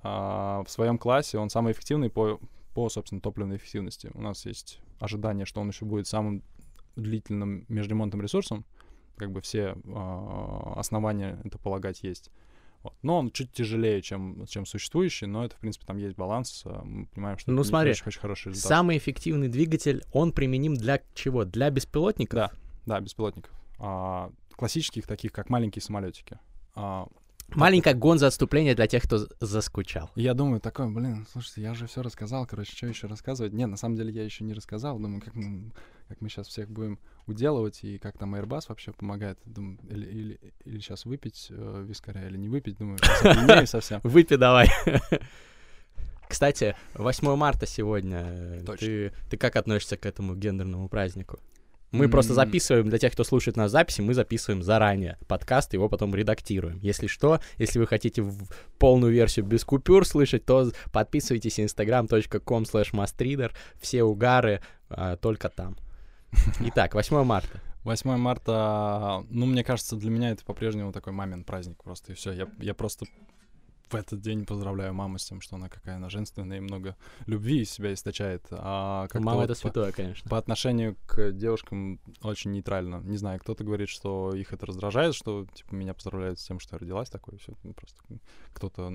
[0.04, 2.38] а, в своем классе он самый эффективный по,
[2.74, 4.10] по, собственно, топливной эффективности.
[4.14, 6.42] У нас есть ожидание, что он еще будет самым
[6.94, 8.64] длительным межремонтным ресурсом.
[9.16, 12.30] Как бы все а, основания это полагать есть.
[12.82, 12.94] Вот.
[13.02, 16.62] Но он чуть тяжелее, чем, чем существующий, но это, в принципе, там есть баланс.
[16.66, 18.68] а, Мы понимаем, что Ну, это смотри, очень, очень хороший результат.
[18.68, 21.44] Самый эффективный двигатель, он применим для чего?
[21.46, 22.36] Для беспилотников?
[22.36, 22.52] Да.
[22.84, 23.52] Да, беспилотников.
[23.78, 26.38] А, классических, таких как маленькие самолетики.
[26.74, 27.06] А,
[27.48, 30.10] Маленькое гонза отступление для тех, кто заскучал.
[30.16, 33.52] Я думаю, такой, блин, слушайте, я же все рассказал, короче, что еще рассказывать?
[33.52, 34.98] Нет, на самом деле я еще не рассказал.
[34.98, 35.72] Думаю, как мы,
[36.08, 39.38] как мы сейчас всех будем уделывать, и как там Airbus вообще помогает.
[39.44, 42.76] Думаю, или, или, или сейчас выпить э, вискаря, или не выпить.
[42.78, 42.98] Думаю,
[43.66, 44.00] совсем.
[44.04, 44.68] Выпей давай.
[46.28, 48.60] Кстати, 8 марта сегодня.
[48.64, 48.86] Точно.
[48.86, 51.38] Ты, ты как относишься к этому гендерному празднику?
[51.94, 52.34] Мы просто М.
[52.36, 56.78] записываем, для тех, кто слушает нас записи, мы записываем заранее подкаст, его потом редактируем.
[56.82, 62.92] Если что, если вы хотите в полную версию без купюр слышать, то подписывайтесь instagram.com slash
[62.92, 63.52] mastreader.
[63.80, 65.76] Все угары а, только там.
[66.60, 67.60] Итак, 8 марта.
[67.84, 72.32] 8 марта, ну, мне кажется, для меня это по-прежнему такой мамин праздник просто, и все.
[72.32, 73.06] Я, я просто
[73.88, 77.60] в этот день поздравляю маму с тем, что она какая она женственная и много любви
[77.60, 78.46] из себя источает.
[78.50, 80.28] А как-то Мама вот это по- святое, конечно.
[80.28, 83.00] По отношению к девушкам очень нейтрально.
[83.04, 86.76] Не знаю, кто-то говорит, что их это раздражает, что типа меня поздравляют с тем, что
[86.76, 88.00] я родилась такой, все просто
[88.52, 88.92] кто-то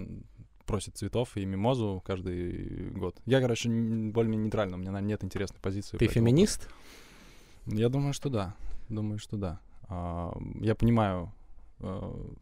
[0.65, 3.19] просит цветов и мимозу каждый год.
[3.25, 5.97] Я, короче, более-менее нейтрально, у меня нет интересной позиции.
[5.97, 6.69] Ты по феминист?
[7.65, 8.56] Я думаю, что да.
[8.88, 9.60] Думаю, что да.
[9.88, 11.34] А, я понимаю,
[11.80, 12.36] а,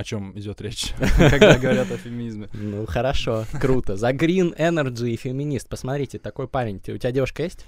[0.00, 2.48] о чем идет речь, когда говорят о феминизме.
[2.52, 3.96] Ну, хорошо, круто.
[3.96, 5.68] За Green Energy и феминист.
[5.68, 6.76] Посмотрите, такой парень.
[6.78, 7.64] У тебя девушка есть?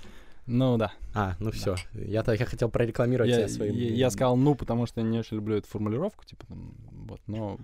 [0.47, 0.93] Ну да.
[1.15, 1.77] А, ну все.
[1.95, 3.75] Я, я хотел прорекламировать Я, тебя своим...
[3.77, 6.75] я- я сказал ну, потому что я не очень люблю эту формулировку, типа там,
[7.07, 7.59] вот, но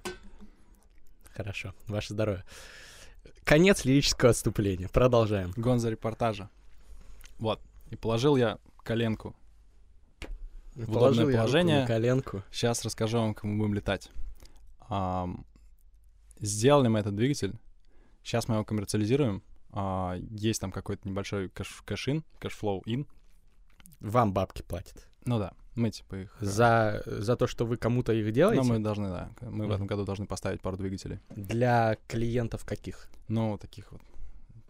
[1.35, 2.45] Хорошо, ваше здоровье.
[3.45, 4.89] Конец лирического отступления.
[4.89, 5.53] Продолжаем.
[5.57, 6.51] гонза репортажа.
[7.39, 7.61] Вот.
[7.91, 9.35] И положил я коленку.
[10.75, 11.81] удобное Положил я руку положение.
[11.83, 12.43] на коленку.
[12.51, 14.11] Сейчас расскажу вам, как мы будем летать.
[16.41, 17.55] Сделали мы этот двигатель.
[18.23, 19.43] Сейчас мы его коммерциализируем.
[19.71, 22.25] А, есть там какой-то небольшой кэш, кэшин,
[22.87, 23.07] ин.
[24.01, 25.07] Вам бабки платят.
[25.25, 26.37] Ну да, мы типа их...
[26.41, 28.63] За, за то, что вы кому-то их делаете?
[28.63, 29.31] Ну, мы должны, да.
[29.43, 29.73] Мы в Мгм.
[29.73, 31.19] этом году должны поставить пару двигателей.
[31.31, 33.09] Для клиентов каких?
[33.29, 34.01] Ну, таких вот.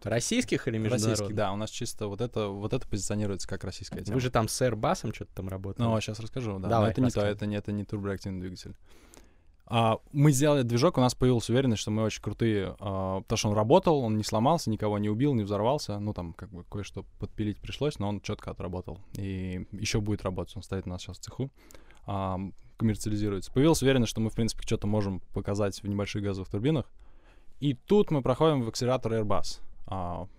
[0.03, 1.11] Российских или международных?
[1.11, 1.53] Российских, да.
[1.53, 4.15] У нас чисто вот это, вот это позиционируется как российская тема.
[4.15, 5.87] Вы же там с Airbus что-то там работали.
[5.87, 6.59] Ну, сейчас расскажу, да.
[6.61, 8.75] Но Давай, это не то, это не, это не турбореактивный двигатель.
[9.71, 13.49] А, мы сделали движок, у нас появилась уверенность, что мы очень крутые, а, потому что
[13.51, 15.99] он работал, он не сломался, никого не убил, не взорвался.
[15.99, 18.99] Ну, там, как бы, кое-что подпилить пришлось, но он четко отработал.
[19.15, 21.51] И еще будет работать, он стоит у нас сейчас в цеху,
[22.07, 22.41] а,
[22.79, 23.53] коммерциализируется.
[23.53, 26.87] Появилась уверенность, что мы, в принципе, что-то можем показать в небольших газовых турбинах.
[27.61, 29.61] И тут мы проходим в акселератор Airbus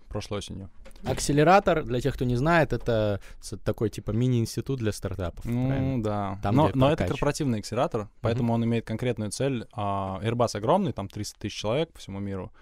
[0.08, 0.70] прошлой осенью.
[1.04, 3.20] Акселератор, для тех, кто не знает, это
[3.64, 5.42] такой типа мини-институт для стартапов.
[5.42, 5.80] правильно?
[5.96, 6.38] Ну, да.
[6.42, 9.66] Там, но но это корпоративный акселератор, поэтому он имеет конкретную цель.
[9.72, 12.52] А, Airbus огромный, там 300 тысяч человек по всему миру.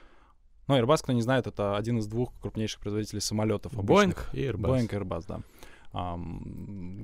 [0.67, 4.29] Но Airbus, кто не знает, это один из двух крупнейших производителей самолетов обычных.
[4.35, 4.69] и Airbus.
[4.69, 5.41] Boeing и Airbus, да.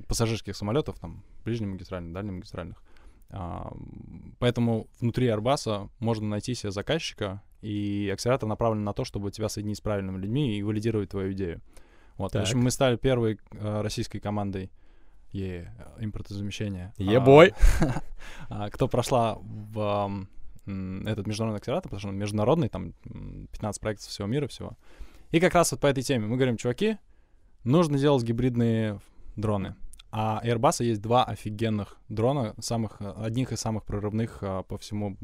[0.07, 2.81] Пассажирских самолетов, там, ближнемагистральных, дальнемагистральных.
[3.29, 9.49] Ам, поэтому внутри Airbus можно найти себе заказчика, и акселератор направлен на то, чтобы тебя
[9.49, 11.61] соединить с правильными людьми и валидировать твою идею.
[12.17, 12.43] Вот, в Так.
[12.43, 14.71] общем, мы стали первой э, российской командой
[15.31, 16.93] е, импортозамещения.
[16.97, 17.53] Е-бой.
[17.81, 18.01] А,
[18.49, 20.27] а, кто прошла в
[20.65, 24.77] этот международный акселератор, потому что он международный, там м, 15 проектов всего мира всего.
[25.31, 26.97] И как раз вот по этой теме мы говорим, чуваки,
[27.63, 28.99] нужно делать гибридные
[29.35, 29.75] дроны.
[30.17, 35.17] А Airbus есть два офигенных дрона, самых, одних из самых прорывных а, по всему,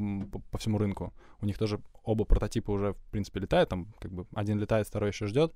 [0.50, 1.14] по, всему рынку.
[1.40, 5.08] У них тоже оба прототипа уже, в принципе, летают, там как бы один летает, второй
[5.08, 5.54] еще ждет.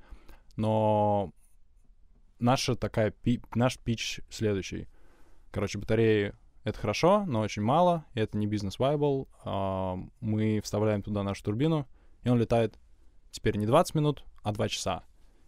[0.56, 1.34] Но
[2.38, 4.88] наша такая, пи- наш пич следующий.
[5.50, 6.32] Короче, батареи—
[6.64, 9.28] это хорошо, но очень мало, и это не бизнес-вайбл.
[10.20, 11.86] Мы вставляем туда нашу турбину,
[12.22, 12.78] и он летает
[13.32, 15.04] теперь не 20 минут, а 2 часа.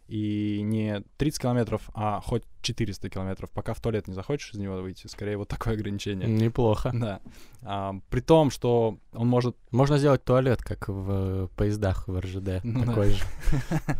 [0.08, 4.76] И не 30 километров, а хоть 400 километров, пока в туалет не захочешь из него
[4.80, 5.06] выйти.
[5.06, 6.26] Скорее, вот такое ограничение.
[6.28, 6.90] Неплохо.
[6.94, 7.20] Да.
[7.62, 9.54] А, при том, что он может...
[9.70, 12.64] Можно сделать туалет, как в э, поездах в РЖД.
[12.64, 12.86] Ну да.
[12.86, 13.24] Такой же.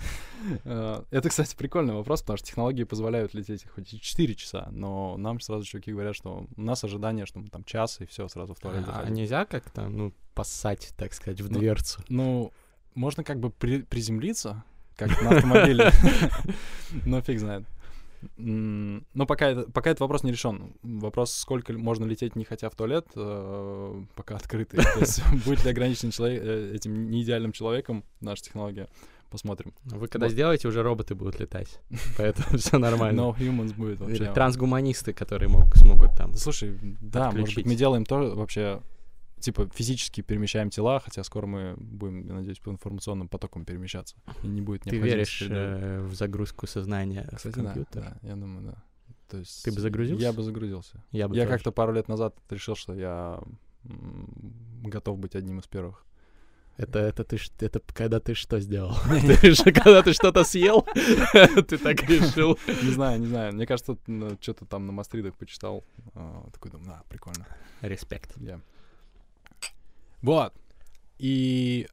[0.64, 5.16] Э, Это, кстати, прикольный вопрос, потому что технологии позволяют лететь хоть и 4 часа, но
[5.16, 8.54] нам сразу чуваки говорят, что у нас ожидание, что мы там час, и все, сразу
[8.54, 12.02] в туалет А нельзя как-то, ну, поссать, так сказать, в Ну, дверцу?
[12.08, 12.52] Ну,
[12.94, 14.62] можно как бы при- приземлиться,
[14.98, 15.92] как на автомобиле,
[17.06, 17.64] но фиг знает.
[18.36, 20.72] Но пока, это, пока этот вопрос не решен.
[20.82, 24.80] Вопрос, сколько можно лететь, не хотя в туалет, э, пока открытый.
[24.82, 28.88] То есть будет ли ограничен человек, э, этим неидеальным человеком наша технология,
[29.30, 29.72] посмотрим.
[29.84, 30.32] Вы когда Вот.
[30.32, 31.78] сделаете, уже роботы будут летать.
[32.18, 33.20] Поэтому все нормально.
[33.20, 34.32] No humans будет Или вообще.
[34.32, 36.34] трансгуманисты, которые могут, смогут там.
[36.34, 38.80] Слушай, да, может быть, мы делаем то вообще,
[39.40, 44.16] типа, физически перемещаем тела, хотя скоро мы будем, я надеюсь, по информационным потокам перемещаться.
[44.42, 45.82] И не будет Ты необходимости веришь переделывать.
[45.82, 48.02] э, в загрузку сознания Кстати, в да, компьютер?
[48.02, 48.82] да, я думаю, да.
[49.28, 50.22] То есть Ты бы загрузился?
[50.22, 51.02] Я бы загрузился.
[51.12, 51.54] Я бы я тоже.
[51.56, 53.40] как-то пару лет назад решил, что я
[54.82, 56.04] готов быть одним из первых.
[56.76, 58.94] Это, это ты, это когда ты что сделал?
[59.40, 62.56] Ты же когда ты что-то съел, ты так решил.
[62.84, 63.52] Не знаю, не знаю.
[63.52, 63.96] Мне кажется,
[64.40, 65.84] что-то там на мастридах почитал.
[66.14, 67.46] а, Такой думаю, да, прикольно.
[67.80, 68.36] Респект.
[68.36, 68.60] Я.
[70.22, 70.52] Вот.
[71.18, 71.88] И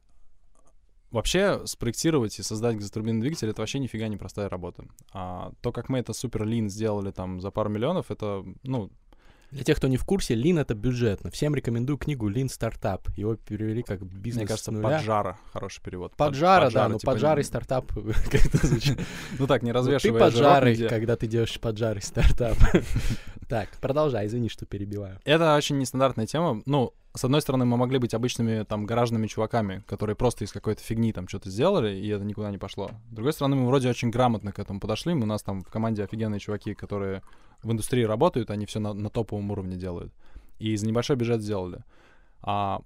[1.10, 4.84] вообще спроектировать и создать газотурбинный двигатель— это вообще нифига не простая работа.
[5.12, 8.90] А то, как мы это супер лин сделали там за пару миллионов, это, ну,
[9.52, 11.30] Для тех, кто не в курсе, Lean— это бюджетно.
[11.30, 13.08] Всем рекомендую книгу Lean Стартап.
[13.16, 14.98] Его перевели как бизнес мне кажется, нуля.
[14.98, 16.16] поджара хороший перевод.
[16.16, 17.92] Под- Поджара, да, но типа, поджарый не- стартап
[18.30, 19.00] как-то звучит.
[19.38, 22.56] Ну так, не Ну, Ты развешивая поджарый, когда ты делаешь поджарый стартап.
[23.48, 25.20] Так, продолжай, извини, что перебиваю.
[25.24, 26.62] Это очень нестандартная тема.
[26.66, 30.82] Ну, с одной стороны, мы могли быть обычными там гаражными чуваками, которые просто из какой-то
[30.82, 32.90] фигни там что-то сделали, и это никуда не пошло.
[33.10, 35.14] С другой стороны, мы вроде очень грамотно к этому подошли.
[35.14, 37.22] У нас там в команде офигенные чуваки, которые
[37.62, 40.12] в индустрии работают, они все на, на топовом уровне делают.
[40.58, 41.84] И за небольшой бюджет сделали.
[42.42, 42.80] А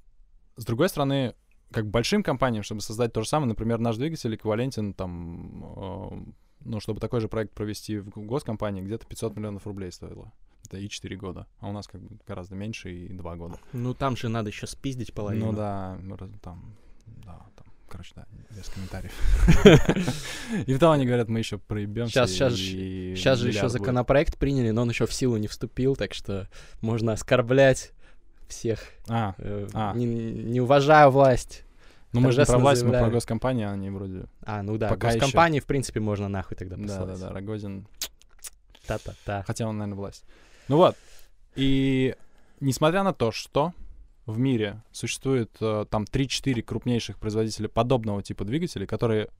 [0.56, 1.34] с другой стороны,
[1.70, 6.80] как большим компаниям, чтобы создать то же самое, например, наш двигатель эквивалентен там, э, ну,
[6.80, 10.32] чтобы такой же проект провести в госкомпании, где-то 500 миллионов рублей стоило.
[10.66, 11.46] Это и 4 года.
[11.58, 13.58] А у нас как бы гораздо меньше и 2 года.
[13.72, 15.46] Ну, там же надо еще спиздить половину.
[15.46, 15.98] Ну да,
[16.42, 16.74] там,
[17.06, 19.12] да, там, короче, да, без комментариев.
[20.66, 22.24] И потом они говорят, мы еще проебемся.
[22.24, 26.48] И Сейчас же еще законопроект приняли, но он еще в силу не вступил, так что
[26.80, 27.92] можно оскорблять
[28.48, 28.80] всех.
[29.08, 29.94] А, э, А.
[29.94, 31.64] Не, не уважая власть.
[32.12, 33.12] ну мы же про власть, мы про заявляю.
[33.12, 34.24] госкомпании, они вроде...
[34.42, 37.20] А, ну да, Пока госкомпании, в принципе, можно нахуй тогда Да, послать.
[37.20, 37.86] да, да, Рогозин
[38.86, 39.44] Та-та-та.
[39.46, 40.24] Хотя он, наверное, власть.
[40.70, 40.96] Ну вот.
[41.56, 42.14] И
[42.60, 43.72] несмотря на то, что
[44.24, 49.30] в мире существует э, там 3-4 крупнейших производителя подобного типа двигателей, которые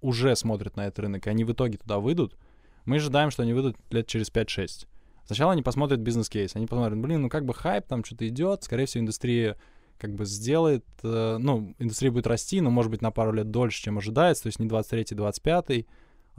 [0.00, 2.36] уже смотрят на этот рынок, и они в итоге туда выйдут,
[2.84, 4.86] мы ожидаем, что они выйдут лет через 5-6.
[5.26, 8.86] Сначала они посмотрят бизнес-кейс, они посмотрят, блин, ну как бы хайп, там что-то идет, скорее
[8.86, 9.56] всего, индустрия
[9.98, 13.82] как бы сделает, э, ну, индустрия будет расти, но, может быть, на пару лет дольше,
[13.82, 15.88] чем ожидается, то есть не 23-й,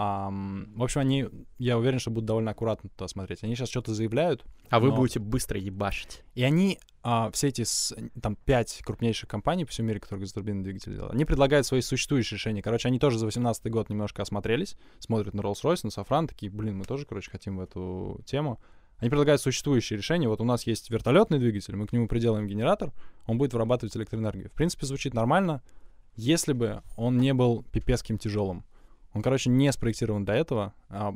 [0.02, 0.28] 25-й.
[0.28, 3.44] Ам, в общем, они, я уверен, что будут довольно аккуратно туда смотреть.
[3.44, 6.24] Они сейчас что-то заявляют, А вы Но- будете быстро ебашить.
[6.34, 7.64] и они, а, все эти,
[8.22, 12.38] там, пять крупнейших компаний по всему мире, которые газотурбинные двигатели делают, они предлагают свои существующие
[12.38, 12.62] решения.
[12.62, 16.78] Короче, они тоже за 18 год немножко осмотрелись, смотрят на Rolls-Royce, на Safran, такие, блин,
[16.78, 18.60] мы тоже, короче, хотим в эту тему.
[18.98, 20.28] Они предлагают существующие решения.
[20.30, 22.92] Вот у нас есть вертолетный двигатель, мы к нему приделаем генератор,
[23.26, 24.50] он будет вырабатывать электроэнергию.
[24.50, 25.64] В принципе, звучит нормально,
[26.16, 28.64] если бы он не был пипецким тяжелым.
[29.13, 30.74] Он, короче, не спроектирован до этого.
[30.89, 31.13] А,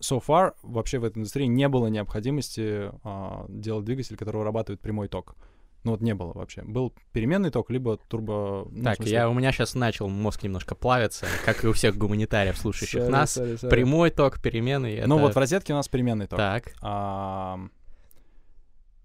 [0.00, 5.08] So far вообще в этой индустрии не было необходимости а, делать двигатель, который вырабатывает прямой
[5.08, 5.36] ток.
[5.84, 6.62] Ну вот не было вообще.
[6.62, 8.66] Был переменный ток, либо турбо...
[8.70, 11.96] ну, так, смысле- я, у меня сейчас начал мозг немножко плавиться, как и у всех
[11.96, 13.36] гуманитариев, слушающих Sorry, нас.
[13.36, 13.68] sorry, sorry.
[13.68, 15.06] Прямой ток, переменный.
[15.06, 16.38] Ну это- вот в розетке у нас переменный ток.
[16.38, 17.58] Так, А,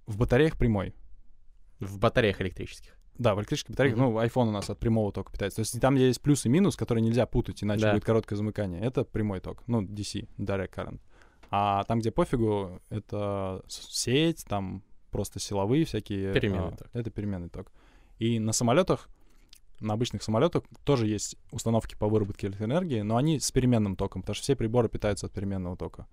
[0.08, 0.94] в батареях прямой.
[1.80, 2.98] в батареях электрических.
[3.20, 4.06] Да, в электрических батареях, Мгм.
[4.14, 5.58] ну, iPhone у нас от прямого тока питается.
[5.58, 7.94] То есть там, где есть плюс и минус, которые нельзя путать, иначе Да.
[7.94, 9.62] будет короткое замыкание, это прямой ток.
[9.68, 11.00] Ну, DC, Direct Current.
[11.52, 16.34] А там, где пофигу, это сеть, там просто силовые всякие.
[16.34, 16.88] Переменный а, ток.
[16.94, 17.72] Это переменный ток.
[18.20, 19.10] И на самолетах,
[19.82, 24.36] на обычных самолетах тоже есть установки по выработке электроэнергии, но они с переменным током, потому
[24.36, 26.08] что все приборы питаются от переменного тока.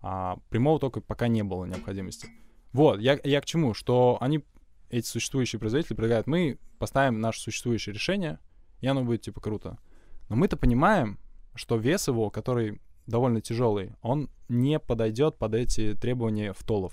[0.00, 2.28] А прямого тока пока не было необходимости.
[2.72, 3.74] Вот, я, я к чему?
[3.74, 4.44] Что они,
[4.90, 8.38] эти существующие производители, предлагают, мы поставим наше существующее решение,
[8.80, 9.78] и оно будет типа круто.
[10.28, 11.18] Но мы-то понимаем,
[11.54, 16.92] что вес его, который довольно тяжелый, он не подойдет под эти требования втолов.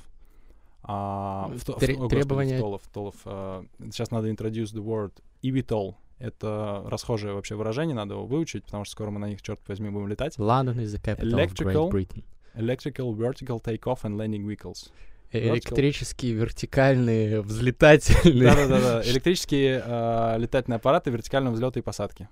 [0.84, 3.16] А, вто- Тре- о, господи, требования- втолов, втолов.
[3.26, 5.96] А, сейчас надо introduce the word eVTOL.
[6.18, 9.90] Это расхожее вообще выражение, надо его выучить, потому что скоро мы на них, черт возьми,
[9.90, 10.38] будем летать.
[10.38, 12.24] London is the capital of Electrical Great Britain.
[12.56, 14.92] Electrical Vertical Takeoff and Landing Vehicles.
[15.40, 18.54] Электрические, вертикальные, взлетательные.
[18.54, 22.28] Да-да-да, электрические э, летательные аппараты вертикального взлета и посадки.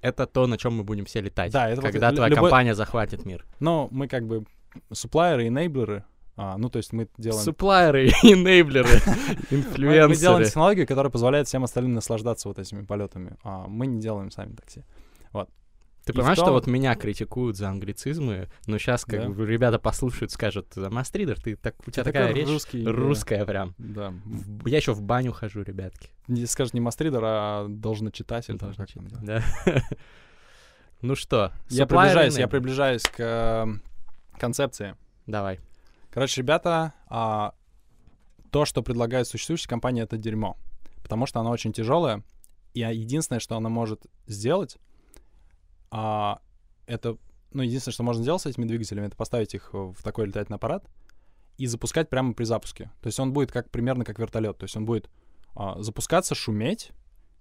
[0.00, 1.52] Это то, на чем мы будем все летать.
[1.52, 3.44] Да, это вот когда лю- твоя любой- компания захватит мир.
[3.60, 4.44] Но мы как бы
[4.92, 6.04] суплайеры, энейблеры,
[6.36, 7.42] а, ну то есть мы делаем...
[7.42, 8.88] Суплайеры, инейблеры,
[9.50, 10.44] Мы, мы делаем инфлюенсеры.
[10.44, 13.36] технологию, которая позволяет всем остальным наслаждаться вот этими полетами.
[13.42, 14.82] А мы не делаем сами такси.
[16.06, 20.76] Ты понимаешь, что вот меня критикуют за англицизмы, но сейчас как бы ребята послушают, скажут,
[20.76, 23.74] Мастридер, ты так, у тебя такая речь русская прям.
[23.76, 24.14] Да.
[24.64, 26.10] Я еще в баню хожу, ребятки.
[26.28, 28.56] Не скажешь не мастридер, а должночитатель.
[28.56, 29.42] читать, да.
[31.02, 33.66] Ну что, Я приближаюсь, я приближаюсь к э,
[34.38, 34.94] концепции.
[35.26, 35.58] Давай.
[36.10, 37.52] Короче, ребята, а,
[38.50, 40.56] то, что предлагает существующая компания, это дерьмо.
[41.02, 42.22] Потому что она очень тяжелая.
[42.74, 44.78] И единственное, что она может сделать,
[45.90, 46.40] а,
[46.86, 47.18] это,
[47.52, 50.84] ну, единственное, что можно сделать с этими двигателями, это поставить их в такой летательный аппарат
[51.58, 52.90] и запускать прямо при запуске.
[53.00, 54.58] То есть он будет как примерно как вертолет.
[54.58, 55.10] То есть он будет
[55.54, 56.92] а, запускаться, шуметь,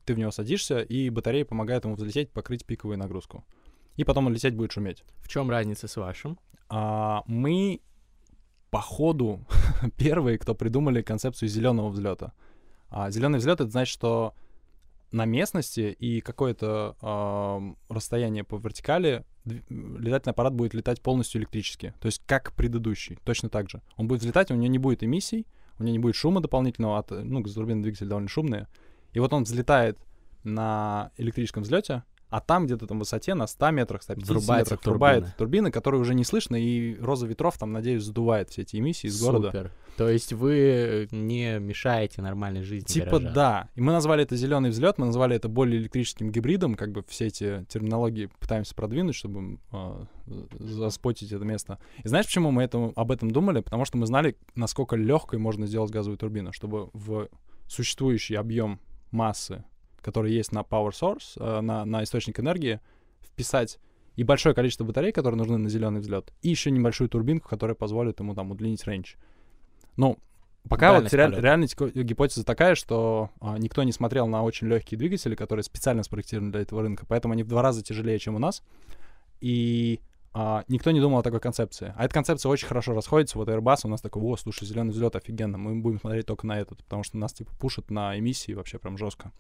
[0.06, 3.46] ты в него садишься, и батарея помогает ему взлететь, покрыть пиковую нагрузку.
[3.96, 5.04] И потом он лететь будет шуметь.
[5.18, 6.40] В чем разница с вашим?
[6.70, 7.82] А, мы
[8.70, 9.46] по ходу
[9.98, 12.34] первые, кто придумали концепцию зеленого взлета.
[12.90, 14.34] А, зеленый взлет это значит, что
[15.16, 21.94] на местности и какое-то ам, расстояние по вертикали летательный аппарат будет летать полностью электрически.
[22.02, 23.82] То есть как предыдущий, точно так же.
[23.96, 25.48] Он будет взлетать, у него не будет эмиссий,
[25.80, 28.68] у него не будет шума дополнительного, от, ну, газотурбинные двигатели довольно шумные.
[29.14, 29.98] И вот он взлетает
[30.44, 34.86] на электрическом взлете, а там где-то там в высоте на 100 метрах, 150 Врубается метрах
[34.86, 35.36] врубает турбина.
[35.38, 39.22] турбины, которые уже не слышно, и роза ветров там, надеюсь, задувает все эти эмиссии из
[39.22, 39.48] города.
[39.48, 39.72] Супер.
[39.98, 43.34] То есть вы не мешаете нормальной жизни Типа гаража.
[43.34, 43.70] да.
[43.76, 47.28] И мы назвали это зеленый взлет, мы назвали это более электрическим гибридом, как бы все
[47.28, 50.06] эти терминологии пытаемся продвинуть, чтобы а,
[50.60, 51.80] заспотить это место.
[52.04, 53.62] И знаешь, почему мы это, об этом думали?
[53.62, 57.30] Потому что мы знали, насколько легкой можно сделать газовую турбину, чтобы в
[57.68, 59.64] существующий объем массы,
[60.06, 62.80] который есть на power source, э, на, на источник энергии,
[63.24, 63.80] вписать
[64.16, 68.20] и большое количество батарей, которые нужны на зеленый взлет, и еще небольшую турбинку, которая позволит
[68.20, 69.16] ему там удлинить рейндж.
[69.98, 70.20] Ну,
[70.70, 75.00] пока Дальность вот реаль, ко- гипотеза такая, что а, никто не смотрел на очень легкие
[75.00, 78.40] двигатели, которые специально спроектированы для этого рынка, поэтому они в два раза тяжелее, чем у
[78.40, 78.62] нас.
[79.42, 80.00] И
[80.34, 81.94] а, никто не думал о такой концепции.
[81.98, 83.40] А эта концепция очень хорошо расходится.
[83.40, 86.60] Вот Airbus у нас такой, о, слушай, зеленый взлет офигенно, мы будем смотреть только на
[86.60, 89.32] этот, потому что нас типа пушат на эмиссии вообще прям жестко.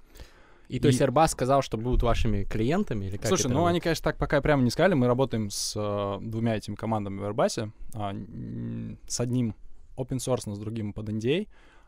[0.67, 3.69] И то есть И- Airbus сказал, что будут вашими клиентами или как Слушай, ну работает?
[3.71, 4.93] они, конечно, так пока прямо не сказали.
[4.95, 7.71] Мы работаем с э, двумя этими командами в Airbus.
[7.93, 9.55] а, м, с одним
[9.97, 11.47] open source, с другим под NDA.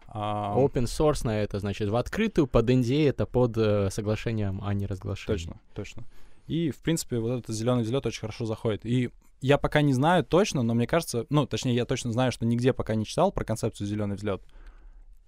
[0.10, 4.74] А, Open source на это, значит, в открытую, под NDA это под э, соглашением о
[4.74, 5.38] неразглашении.
[5.38, 6.04] Точно, точно.
[6.48, 8.86] И, в принципе, вот этот зеленый взлет очень хорошо заходит.
[8.86, 9.10] И
[9.42, 12.72] я пока не знаю точно, но мне кажется, ну, точнее, я точно знаю, что нигде
[12.72, 14.42] пока не читал про концепцию зеленый взлет.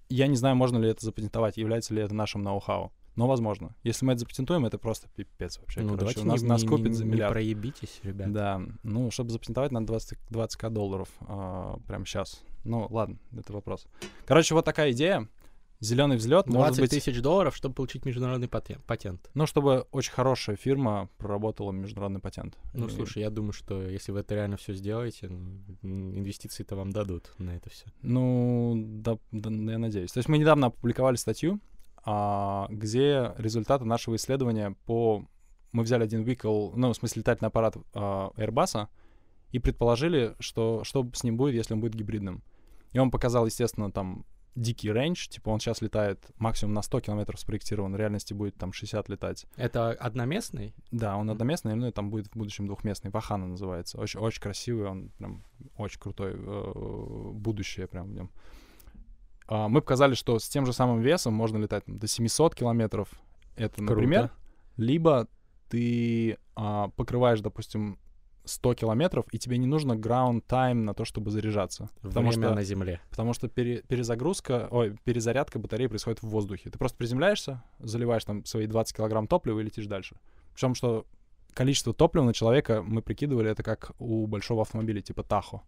[0.08, 2.90] Я не знаю, можно ли это запатентовать, является ли это нашим ноу-хау.
[3.16, 3.74] Но возможно.
[3.82, 5.80] Если мы это запатентуем, это просто пипец вообще.
[5.82, 7.32] Ну, Короче, у нас, не, нас не- купит не- за не миллиард.
[7.32, 8.32] проебитесь, ребят.
[8.32, 12.42] Да, ну, чтобы запатентовать, надо 20, 20к долларов а, прямо сейчас.
[12.64, 13.86] Ну, ладно, это вопрос.
[14.26, 15.28] Короче, вот такая идея.
[15.82, 16.90] Зеленый взлет может 20 быть...
[16.90, 19.30] тысяч долларов, чтобы получить международный патен- патент.
[19.32, 22.58] Ну, чтобы очень хорошая фирма проработала международный патент.
[22.74, 26.90] Ну, И- слушай, я думаю, что если вы это реально все сделаете, ну, инвестиции-то вам
[26.92, 27.86] дадут на это все.
[28.02, 30.12] Ну, да, да, я надеюсь.
[30.12, 31.58] То есть мы недавно опубликовали статью,
[32.04, 35.24] где результаты нашего исследования по...
[35.72, 38.88] Мы взяли один vehicle, ну, в смысле, летательный аппарат а, Airbus,
[39.52, 42.42] и предположили, что, что с ним будет, если он будет гибридным.
[42.92, 44.24] И он показал, естественно, там
[44.56, 48.72] дикий рейндж, типа он сейчас летает максимум на 100 километров спроектирован, в реальности будет там
[48.72, 49.46] 60 летать.
[49.56, 50.74] Это одноместный?
[50.90, 53.10] Да, он одноместный, ну и там будет в будущем двухместный.
[53.10, 53.98] Вахана называется.
[53.98, 55.44] Очень, очень красивый, он прям
[55.76, 56.32] очень крутой.
[56.34, 58.30] э, Будущее прям в нем.
[59.50, 63.08] А, Мы показали, что с тем же самым весом можно летать там, до 700 километров.
[63.56, 63.92] Это, Круто.
[63.92, 64.30] например,
[64.76, 65.28] либо
[65.68, 67.98] ты а, покрываешь, допустим,
[68.44, 71.90] 100 километров, и тебе не нужно ground time на то, чтобы заряжаться.
[72.00, 73.00] Потому Время что на земле.
[73.10, 76.70] Потому что пере- перезагрузка, ой, перезарядка батареи происходит в воздухе.
[76.70, 80.16] Ты просто приземляешься, заливаешь там свои 20 килограмм топлива и летишь дальше.
[80.54, 81.06] Причем, что
[81.54, 85.62] количество топлива на человека, мы прикидывали, это как у большого автомобиля, типа Тахо.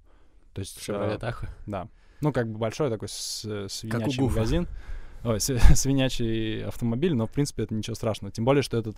[0.54, 1.48] То есть, Chevrolet э, Tahoe.
[1.66, 1.88] да.
[2.22, 4.66] Ну, как бы большой такой э, свинячий магазин.
[5.24, 8.32] Ой, свинячий автомобиль, но, в принципе, это ничего страшного.
[8.32, 8.96] Тем более, что этот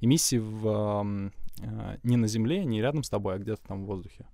[0.00, 4.26] эмиссии в, э, не на земле, не рядом с тобой, а где-то там в воздухе.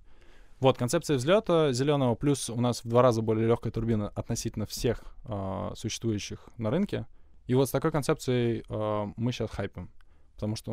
[0.59, 5.03] Вот, концепция взлета зеленого, плюс у нас в два раза более легкая турбина относительно всех
[5.25, 7.05] э, существующих на рынке.
[7.47, 9.89] И вот с такой концепцией э, мы сейчас хайпим.
[10.35, 10.71] Потому что,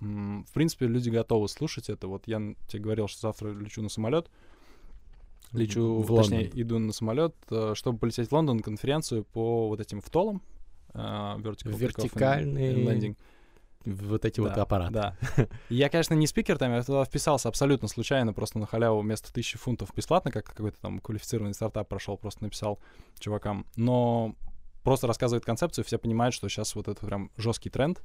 [0.00, 2.06] м, в принципе, люди готовы слушать это.
[2.06, 4.30] Вот я тебе говорил, что завтра лечу на самолет.
[5.52, 6.60] Лечу, В точнее, Лондон.
[6.60, 10.42] иду на самолет, э, чтобы полететь в Лондон конференцию по вот этим втолам.
[10.94, 13.16] э, Вертикальные landing.
[13.84, 14.92] Вот эти вот Да, аппараты.
[14.92, 15.16] Да.
[15.68, 19.58] Я, конечно, не спикер там, я туда вписался абсолютно случайно, просто на халяву вместо тысячи
[19.58, 22.78] фунтов бесплатно, как какой-то там квалифицированный стартап прошел, просто написал
[23.18, 23.66] чувакам.
[23.74, 24.36] Но
[24.84, 28.02] просто рассказывает концепцию, все понимают, что сейчас вот это прям жесткий тренд.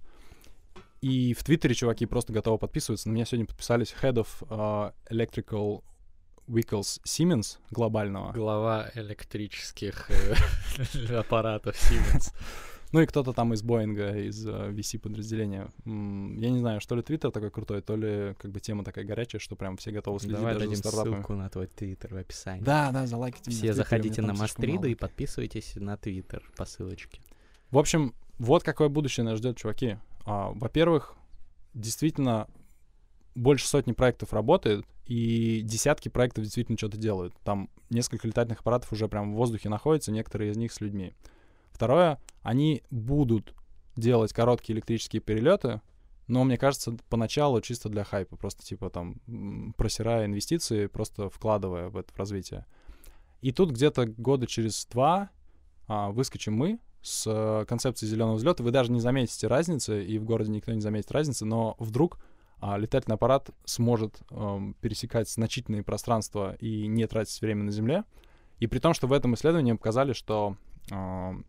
[1.01, 3.07] И в Твиттере чуваки просто готовы подписываться.
[3.07, 5.83] На меня сегодня подписались Head of uh, Electrical
[6.47, 8.31] Vehicles Siemens глобального.
[8.31, 12.33] Глава электрических э, аппаратов Siemens.
[12.93, 15.67] Ну и кто-то там из Боинга, из э, VC подразделения.
[15.83, 19.41] Я не знаю, что ли Твиттер такой крутой, то ли как бы тема такая горячая,
[19.41, 21.15] что прям все готовы следить Давай даже за стартапами.
[21.15, 22.63] ссылку на твой твиттер в описании.
[22.63, 27.19] Да, да, залайкайте Все заходите на Мастрида и подписывайтесь на твиттер по ссылочке.
[27.71, 29.97] В общем, вот какое будущее нас ждет, чуваки.
[30.25, 31.15] А, Во-первых,
[31.73, 32.47] действительно
[33.35, 37.33] больше сотни проектов работает, и десятки проектов действительно что-то делают.
[37.43, 41.13] Там несколько летательных аппаратов уже прям в воздухе находятся, некоторые из них с людьми.
[41.71, 43.53] Второе, они будут
[43.95, 45.81] делать короткие электрические перелеты,
[46.27, 51.97] но мне кажется, поначалу чисто для хайпа, просто типа там просирая инвестиции, просто вкладывая в
[51.97, 52.65] это в развитие.
[53.41, 55.29] И тут где-то года через два
[55.87, 58.63] а, выскочим мы с э, концепцией зеленого взлета.
[58.63, 62.19] Вы даже не заметите разницы, и в городе никто не заметит разницы, но вдруг
[62.59, 68.03] а, летательный аппарат сможет эм, пересекать значительные пространства и не тратить время на Земле.
[68.59, 70.57] И при том, что в этом исследовании показали, что
[70.89, 71.45] эм,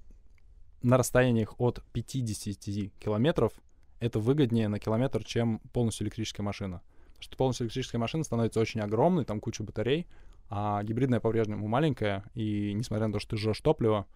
[0.82, 3.52] на расстояниях от 50 километров
[4.00, 6.82] это выгоднее на километр, чем полностью электрическая машина.
[7.06, 10.06] Потому что полностью электрическая машина становится очень огромной, там куча батарей,
[10.50, 14.06] а гибридная по-прежнему маленькая, и несмотря на то, что ты жжешь топливо,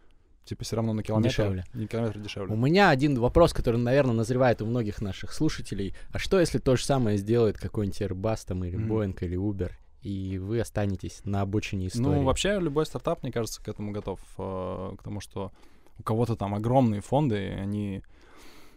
[0.45, 1.65] типа все равно на километр Дешевле.
[1.75, 2.53] Не километр дешевле.
[2.53, 5.95] У меня один вопрос, который, наверное, назревает у многих наших слушателей.
[6.11, 8.93] А что, если то же самое сделает какой-нибудь Airbus там, или Мгм.
[8.93, 9.71] Boeing, или Uber,
[10.03, 12.19] и вы останетесь на обочине истории?
[12.19, 14.21] Ну, вообще, любой стартап, мне кажется, к этому готов.
[14.39, 15.53] э, к тому, что
[15.99, 18.03] у кого-то там огромные фонды, и они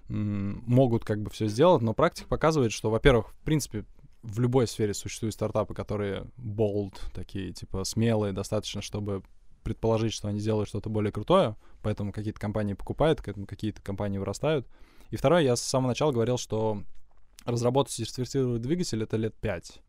[0.07, 3.85] могут как бы все сделать, но практика показывает, что, во-первых, в принципе,
[4.21, 9.23] в любой сфере существуют стартапы, которые bold, такие, типа, смелые достаточно, чтобы
[9.65, 14.67] предположить, что они сделают что-то более крутое, поэтому какие-то компании покупают, поэтому какие-то компании вырастают.
[15.09, 16.83] И второе, я с самого начала говорил, что
[17.43, 19.81] разработать и сертифицировать двигатель— это лет пять.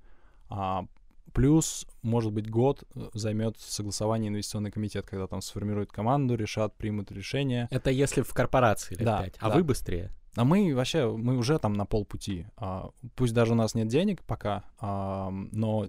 [0.48, 0.86] А
[1.32, 7.12] плюс, может быть, год э, займет согласование инвестиционный комитет, когда там сформируют команду, решат, примут
[7.12, 7.68] решение.
[7.70, 9.54] Это если в корпорации лет Да, 5, а да.
[9.54, 10.10] вы быстрее.
[10.36, 12.46] А мы вообще, мы уже там на полпути.
[12.56, 15.88] А, пусть даже у нас нет денег пока, а, но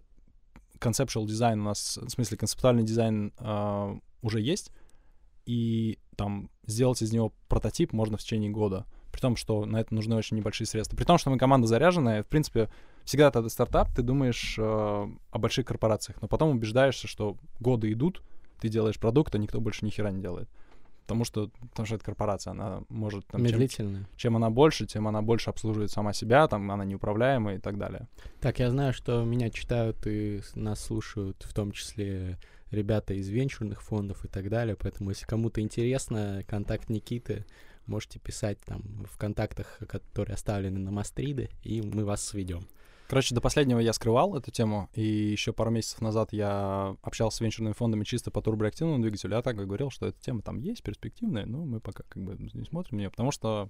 [0.79, 4.71] conceptual дизайн у нас, в смысле концептуальный дизайн а, уже есть,
[5.45, 8.85] и там сделать из него прототип можно в течение года.
[9.11, 10.97] При том, что на это нужны очень небольшие средства.
[10.97, 12.69] При том, что мы команда заряженная, в принципе,
[13.05, 17.91] всегда когда ты стартап, ты думаешь э, о больших корпорациях, но потом убеждаешься, что годы
[17.93, 18.21] идут,
[18.59, 20.49] ты делаешь продукт, а никто больше ни хера не делает.
[21.07, 23.25] Потому что, потому что это корпорация, она может...
[23.27, 24.09] Там, чем, Медлительно.
[24.17, 28.09] чем она больше, тем она больше обслуживает сама себя, там она неуправляемая и так далее.
[28.41, 32.37] Так, я знаю, что меня читают и нас слушают, в том числе
[32.71, 37.45] ребята из венчурных фондов и так далее, поэтому если кому-то интересно, контакт Никиты
[37.85, 42.67] можете писать там в контактах, которые оставлены на Мастриды, и мы вас сведем.
[43.07, 47.41] Короче, до последнего я скрывал эту тему, и еще пару месяцев назад я общался с
[47.41, 49.35] венчурными фондами чисто по турбореактивному двигателю.
[49.35, 52.35] Я так и говорил, что эта тема там есть, перспективная, но мы пока как бы
[52.37, 53.69] не смотрим нее, потому что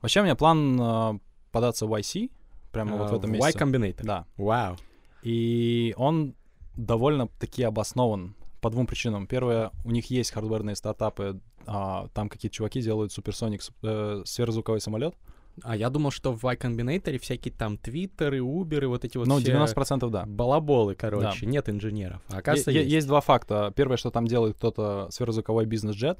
[0.00, 1.18] вообще у меня план э,
[1.50, 2.30] податься в YC
[2.70, 3.58] прямо вот в А, этом Y месяце.
[3.58, 4.04] Combinator.
[4.04, 4.26] Да.
[4.36, 4.76] Вау.
[5.22, 6.36] И он
[6.76, 9.26] довольно-таки обоснован по двум причинам.
[9.26, 15.16] Первое, у них есть хардверные стартапы, а, там какие-то чуваки делают суперсоник э, сверхзвуковой самолет.
[15.62, 19.38] А я думал, что в Y Combinator всякие там твиттеры, уберы, вот эти вот ну,
[19.38, 20.24] все 90% да.
[20.26, 22.20] балаболы, короче, нет инженеров.
[22.28, 22.92] А оказывается, Е- есть.
[22.92, 23.72] есть два факта.
[23.74, 26.18] Первое, что там делает кто-то сверхзвуковой бизнес-джет,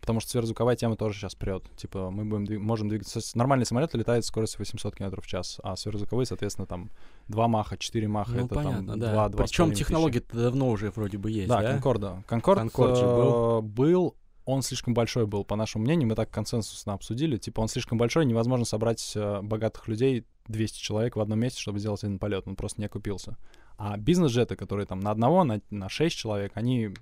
[0.00, 1.64] потому что сверхзвуковая тема тоже сейчас прет.
[1.76, 3.20] Типа мы будем дви- можем двигаться...
[3.34, 6.90] Нормальный самолет летает скоростью 800 км в час, а сверхзвуковые, соответственно, там
[7.28, 9.12] 2 маха, 4 маха, Ну, это понятно, там да.
[9.12, 11.72] 2, 2 Причем технология-то давно уже вроде бы есть, Да, да?
[11.72, 12.22] Конкорда.
[12.26, 14.14] Конкорд, Конкорд э, был,
[14.44, 17.36] он слишком большой был, по нашему мнению, мы так консенсусно обсудили.
[17.36, 21.78] Типа он слишком большой, невозможно собрать э, богатых людей, 200 человек в одном месте, чтобы
[21.78, 23.36] сделать один полет, он просто не окупился.
[23.78, 26.94] А бизнес-джеты, которые там на одного, на, на 6 человек, они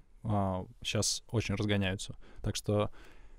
[0.83, 2.15] сейчас очень разгоняются.
[2.43, 2.91] Так что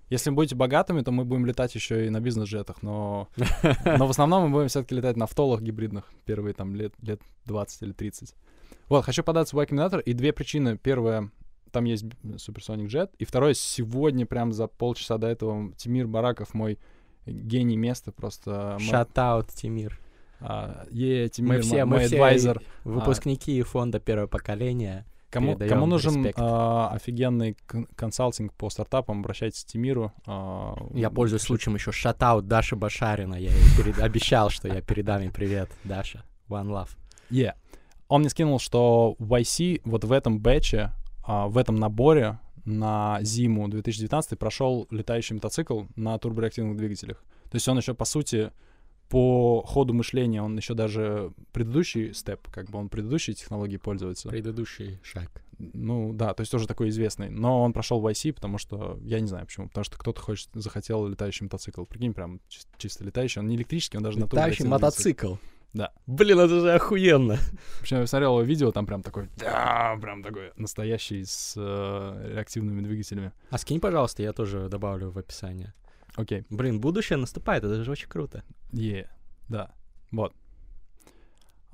[0.09, 3.29] если вы будете богатыми, то мы будем летать еще и на бизнес-джетах, но,
[3.85, 7.81] но в основном мы будем все-таки летать на втолах гибридных первые там лет, лет 20
[7.83, 8.35] или 30.
[8.89, 10.77] Вот, хочу податься в Y Combinator, и две причины.
[10.77, 11.31] Первая,
[11.73, 16.79] там есть Supersonic Jet, и второе, сегодня прям за полчаса до этого Тимир Бараков, мой
[17.25, 18.77] гений места, просто...
[18.79, 19.99] мой- Шатаут, Тимир.
[20.39, 22.61] а, е, Тимир, Мы все, мой мы все адвайзер.
[22.85, 25.05] выпускники фонда первого поколения.
[25.29, 30.11] Кому, кому нужен а, офигенный кон- консалтинг по стартапам, обращайтесь к Тимиру.
[30.27, 33.33] а, Я пользуюсь случаем еще шатаут Даша Башарина.
[33.35, 35.71] Я ей перед- обещал, что я передам ей привет.
[35.85, 36.89] Даша, one love.
[37.31, 37.53] Yeah.
[38.09, 40.93] Он мне скинул, что в YC вот в этом бэче, а,
[41.25, 47.23] в этом наборе на зиму 2019 прошел летающий мотоцикл на турбореактивных двигателях.
[47.49, 48.51] То есть он еще, по сути,
[49.09, 54.29] по ходу мышления, он еще даже предыдущий степ, как бы он предыдущей технологией пользуется.
[54.29, 55.29] Предыдущий шаг.
[55.59, 57.29] Ну да, то есть тоже такой известный.
[57.29, 60.49] Но он прошел в YC, потому что, я не знаю почему, потому что кто-то хочет,
[60.53, 61.83] захотел летающий мотоцикл.
[61.85, 63.39] Прикинь, прям чис- чисто летающий.
[63.39, 65.03] Он не электрический, он даже на Летающий турбореактивном двигателе.
[65.73, 65.91] Да.
[66.05, 67.37] Блин, это же охуенно.
[67.81, 72.81] Причем я смотрел его видео, там прям такой, да, прям такой настоящий с э, реактивными
[72.81, 73.31] двигателями.
[73.49, 75.73] А скинь, пожалуйста, я тоже добавлю в описание.
[76.15, 78.43] Окей, Блин, будущее наступает, это же очень круто.
[78.71, 79.09] е,
[79.49, 79.71] да,
[80.11, 80.33] вот.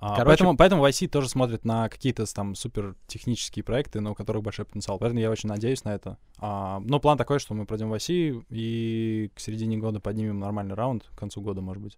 [0.02, 4.16] А, Короче- поэтому, поэтому YC тоже смотрит на какие-то там супер технические проекты, но у
[4.16, 4.98] которых большой потенциал.
[4.98, 6.18] Поэтому я очень надеюсь на это.
[6.38, 11.04] А, но план такой, что мы пройдем YC и к середине года поднимем нормальный раунд,
[11.14, 11.98] к концу года, может быть.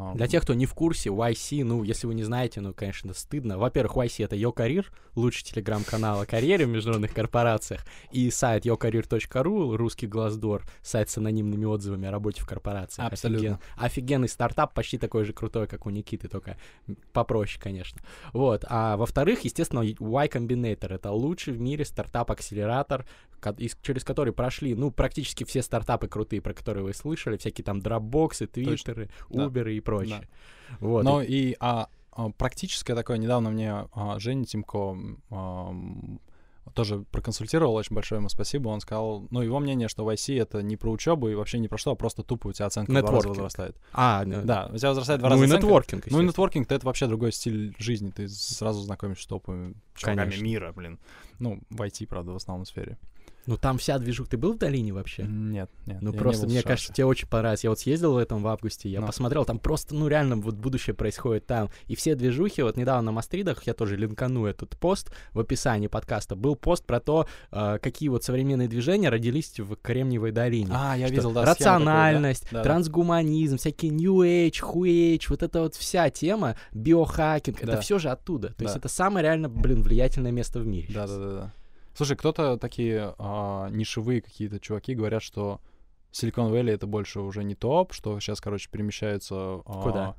[0.00, 3.12] А, Для тех, кто не в курсе, YC, ну, если вы не знаете, ну, конечно,
[3.14, 3.58] стыдно.
[3.58, 4.86] Во-первых, YC— это Yo Career,
[5.16, 11.64] лучший телеграм-канал о карьере в международных корпорациях, и сайт yocareer.ru, русский Glassdoor, сайт с анонимными
[11.64, 13.08] отзывами о работе в корпорациях.
[13.10, 13.46] Абсолютно.
[13.48, 16.56] Офиген- Офигенный стартап, почти такой же крутой, как у Никиты, только
[17.12, 18.00] попроще, конечно.
[18.32, 18.64] Вот.
[18.68, 19.96] А во-вторых, естественно, Y
[20.28, 23.04] Combinator— это лучший в мире стартап-акселератор,
[23.82, 28.46] через который прошли, ну, практически все стартапы крутые, про которые вы слышали, всякие там дропбоксы,
[28.46, 29.46] твиттеры, Да.
[29.46, 30.28] уберы и прочее.
[30.80, 31.02] Вот.
[31.04, 34.96] Но и- а, а, практическое такое, недавно мне а, Женя Тимко
[35.30, 36.20] ам,
[36.74, 38.68] тоже проконсультировал, очень большое ему спасибо.
[38.68, 41.66] Он сказал, ну, его мнение, что в IC это не про учебу и вообще не
[41.68, 43.36] про что, а просто тупо у тебя оценка в два раза Нетворкинг.
[43.36, 43.76] возрастает.
[43.94, 45.66] А, ну, Да, у тебя возрастает в два ну раза и оценка.
[45.66, 48.10] нетворкинг, Ну и нетворкинг это вообще другой стиль жизни.
[48.10, 50.98] Ты сразу знакомишься с топовыми чуваками мира, блин.
[51.38, 52.98] Ну, в IT, правда, в основном сфере.
[53.48, 54.28] Ну там вся движуха.
[54.30, 55.22] Ты был в долине вообще?
[55.22, 56.02] Нет, нет.
[56.02, 57.66] Ну просто, мне кажется, тебе очень понравится.
[57.66, 59.06] Я вот съездил в этом в августе, я Ну.
[59.06, 61.70] посмотрел, там просто, ну реально, вот будущее происходит там.
[61.86, 66.36] И все движухи, вот недавно на Мастридах, я тоже линкану этот пост в описании подкаста,
[66.36, 70.70] был пост про то, э, какие вот современные движения родились в Кремниевой долине.
[70.70, 72.64] А, я видел, да, рациональность, Да, да.
[72.64, 77.80] трансгуманизм, всякие New Age, Age, вот эта вот вся тема, биохакинг, это Да.
[77.80, 78.48] все же оттуда.
[78.54, 78.78] То есть Да.
[78.80, 80.88] это самое реально, блин, влиятельное место в мире.
[80.92, 81.52] Да, да, да, да.
[81.98, 85.60] Слушай, кто-то такие а, нишевые какие-то чуваки говорят, что
[86.12, 89.34] Силикон Вэлли это больше уже не топ, что сейчас, короче, перемещаются.
[89.34, 90.14] а, Куда?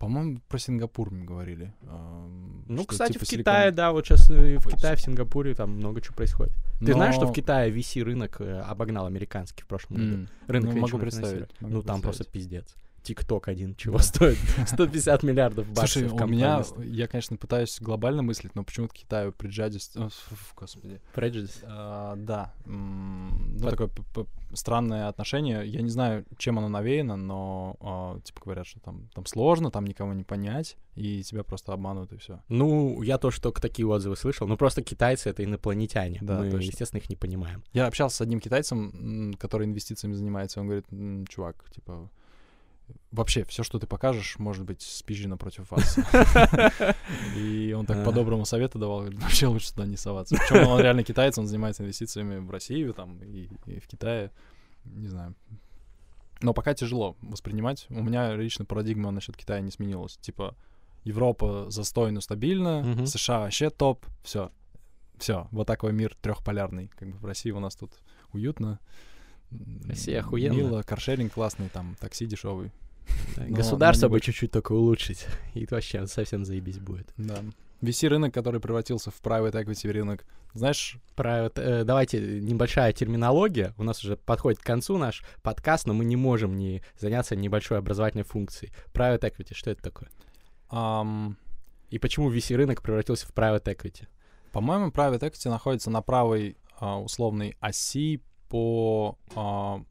[0.00, 1.72] По-моему, про Сингапур мне говорили.
[1.88, 5.54] ам, Ну, что кстати, типа в Китае, да, вот сейчас в Ой, Китае, в Сингапуре
[5.54, 6.52] там много чего происходит.
[6.80, 10.14] Ты знаешь, что в Но- Китае VC рынок э, обогнал американский в прошлом году?
[10.14, 11.60] М, Рынок ну, могу представить.
[11.60, 12.32] могу Ну, там просто представить.
[12.66, 12.74] пиздец.
[13.08, 14.02] ТикТок один чего Да.
[14.02, 14.38] стоит?
[14.66, 19.32] 150 миллиардов баксов Слушай, у меня, я, конечно, пытаюсь глобально мыслить, но почему-то Китаю
[19.96, 21.00] ф- ф- Господи.
[21.14, 21.64] Prejudice.
[21.64, 22.52] А, да.
[22.66, 23.90] Ну, такое
[24.54, 25.66] странное отношение.
[25.66, 29.86] Я не знаю, чем оно навеяно, но, а, типа, говорят, что там, там сложно, там
[29.86, 32.40] никого не понять, и тебя просто обманут, и все.
[32.48, 34.46] Ну, я тоже только такие отзывы слышал.
[34.46, 36.18] Ну, просто китайцы— это инопланетяне.
[36.22, 36.66] Да, Мы, точно.
[36.66, 37.62] естественно, их не понимаем.
[37.72, 40.60] Я общался с одним китайцем, который инвестициями занимается.
[40.60, 42.10] Он говорит, «М, чувак, типа,
[43.10, 45.98] вообще все, что ты покажешь, может быть спизжено против вас.
[47.36, 50.36] И он так по-доброму советы давал, говорит, вообще лучше туда не соваться.
[50.36, 54.30] Причем он реально китаец, он занимается инвестициями в Россию там и, и в Китае.
[54.84, 55.34] Не знаю.
[56.40, 57.86] Но пока тяжело воспринимать.
[57.90, 60.16] У меня лично парадигма насчет Китая не сменилась.
[60.18, 60.54] Типа,
[61.04, 63.06] Европа застойно стабильно, Мгм.
[63.06, 64.50] США вообще топ, все.
[65.18, 66.88] Все, вот такой мир трехполярный.
[66.96, 67.92] Как бы в России у нас тут
[68.32, 68.78] уютно.
[69.86, 70.54] Россия охуенно.
[70.54, 72.70] Мило, каршеринг классный, там такси дешевый.
[73.36, 75.26] Да, Но- Государство но бы чуть-чуть только улучшить.
[75.54, 77.12] И вообще совсем заебись будет.
[77.16, 77.42] Да.
[77.80, 80.26] VC-рынок, который превратился в private equity рынок.
[80.52, 83.72] Знаешь, вот, э, давайте небольшая терминология.
[83.78, 87.78] У нас уже подходит к концу наш подкаст, но мы не можем не заняться небольшой
[87.78, 88.72] образовательной функцией.
[88.92, 90.08] Private equity, что это такое?
[90.70, 91.36] ам,
[91.90, 94.06] И почему VC рынок превратился в private equity?
[94.52, 99.82] по-моему, private equity находится на правой а, условной оси по а,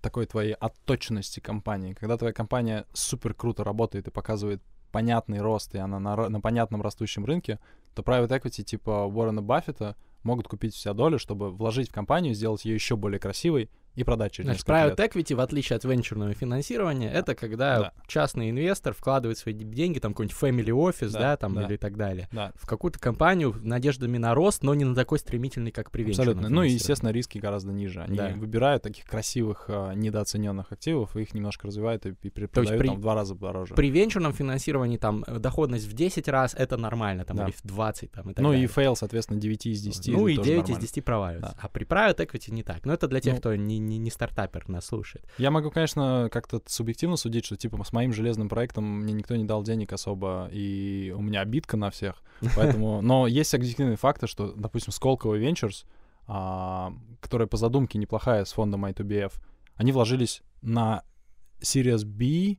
[0.00, 1.94] такой твоей отточенности компании.
[1.94, 6.82] Когда твоя компания супер круто работает и показывает понятный рост, и она на, на понятном
[6.82, 7.58] растущем рынке,
[7.94, 12.64] то private equity типа Уоррена Баффета могут купить вся доля, чтобы вложить в компанию, сделать
[12.64, 13.70] ее еще более красивой
[14.00, 15.00] и продать через Значит, private лет.
[15.00, 17.92] equity, в отличие от венчурного финансирования, это когда Да.
[18.06, 21.62] частный инвестор вкладывает свои деньги, там какой-нибудь family office, да, Да, там да.
[21.66, 25.70] или так далее, Да, в какую-то компанию надеждами на рост, но не на такой стремительный,
[25.70, 26.48] как при абсолютно.
[26.48, 28.02] Ну и, естественно, риски гораздо ниже.
[28.02, 28.32] Они Да.
[28.36, 33.00] выбирают таких красивых, а, недооцененных активов, их немножко развивают и, и продают при- там в
[33.00, 33.74] два раза дороже.
[33.74, 37.44] При венчурном финансировании там э, доходность в 10 раз это нормально, там, Да.
[37.44, 38.64] или в 20, там, и так Ну далее.
[38.64, 40.12] и fail, соответственно, 9 из 10.
[40.12, 40.80] Ну и тоже 9 из нормально.
[40.86, 41.54] 10 проваливаются.
[41.56, 41.60] Да.
[41.62, 42.84] А при private equity не так.
[42.84, 43.40] Но это для тех, Ну.
[43.40, 45.24] кто не, не, не стартапер нас слушает.
[45.38, 49.44] Я могу, конечно, как-то субъективно судить, что типа с моим железным проектом мне никто не
[49.44, 52.22] дал денег особо, и у меня обидка на всех.
[52.56, 55.84] Поэтому, но есть объективные факты, что, допустим, Сколково Ventures,
[56.26, 59.32] а, которая по задумке неплохая с фондом I2BF,
[59.74, 61.02] они вложились на
[61.60, 62.58] Series B.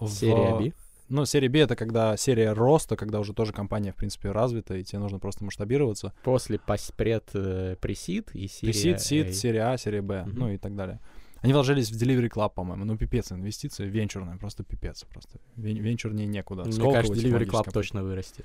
[0.00, 0.72] в- Серия B.
[1.08, 4.84] Ну, серия B— это когда серия роста, когда уже тоже компания, в принципе, развита, и
[4.84, 6.12] тебе нужно просто масштабироваться.
[6.22, 10.38] После пос- пред э, пресид и серия Пресид, сид, серия А, серия Б, Мгм.
[10.38, 11.00] ну и так далее.
[11.40, 12.84] Они вложились в Delivery Club, по-моему.
[12.84, 15.04] Ну, пипец, инвестиции венчурные, просто пипец.
[15.04, 16.64] Просто Вен- венчурнее некуда.
[16.64, 17.72] Мне Сколково кажется, Delivery Club компания.
[17.72, 18.44] точно вырастет.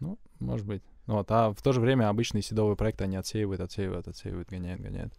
[0.00, 0.82] Ну, может быть.
[1.06, 5.14] Вот, а в то же время обычные седовые проекты они отсеивают, отсеивают, отсеивают, гоняют, гоняют.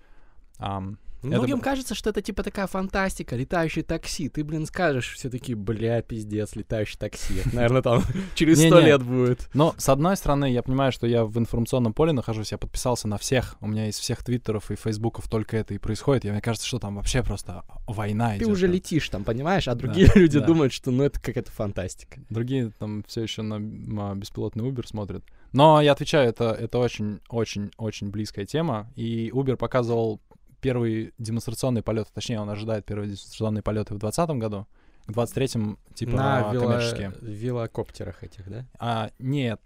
[1.26, 4.30] Это Многим б- кажется, что это типа такая фантастика, летающее такси.
[4.30, 7.41] Ты, блин, скажешь, все такие, бля, пиздец, летающее такси.
[7.51, 8.03] Наверное, там
[8.36, 9.49] через сто лет будет.
[9.53, 13.18] Но, с одной стороны, я понимаю, что я в информационном поле нахожусь, я подписался на
[13.18, 16.68] всех, у меня из всех твиттеров и фейсбуков только это и происходит, и мне кажется,
[16.68, 18.49] что там вообще просто война Ты идет.
[18.49, 19.68] уже летишь там, понимаешь?
[19.68, 22.22] А другие люди думают, что ну это какая-то фантастика.
[22.30, 25.24] Другие там все еще на, беспилотный Uber смотрят.
[25.53, 28.91] Но я отвечаю, это, это очень-очень-очень близкая тема.
[28.95, 30.22] И Uber показывал
[30.66, 34.66] первый демонстрационный полет, точнее, он ожидает первые демонстрационные полеты в 2020 году.
[35.05, 37.13] К 23-м, типа, На вело- коммерческие.
[37.22, 38.66] велокоптерах этих, да?
[38.80, 39.59] А, нет.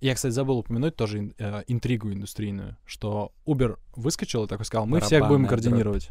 [0.00, 5.00] Я, кстати, забыл упомянуть тоже э, интригу индустрийную, что Uber выскочил и такой сказал, мы
[5.00, 5.60] всех будем Барабанная дробь.
[5.64, 6.10] координировать.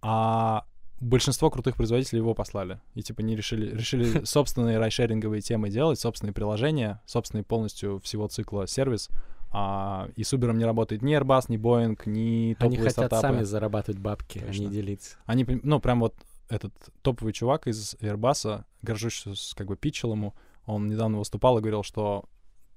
[0.00, 0.64] А
[1.00, 2.80] большинство крутых производителей его послали.
[2.94, 8.66] И типа не решили, решили собственные райшеринговые темы делать, собственные приложения, собственный полностью всего цикла
[8.66, 9.10] сервис.
[9.56, 13.20] А, и с Uber не работает ни Airbus, ни Boeing, ни Они топовые хотят стартапы.
[13.22, 15.16] сами зарабатывать бабки, а не делиться.
[15.26, 16.16] Они, ну, прям вот
[16.48, 20.34] этот топовый чувак из Airbus, горжусь, как бы питчил ему,
[20.66, 22.24] он недавно выступал и говорил, что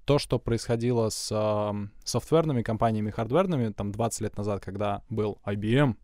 [0.06, 5.96] то, что происходило с э, софтверными компаниями, хардверными, там 20 лет назад, когда был IBM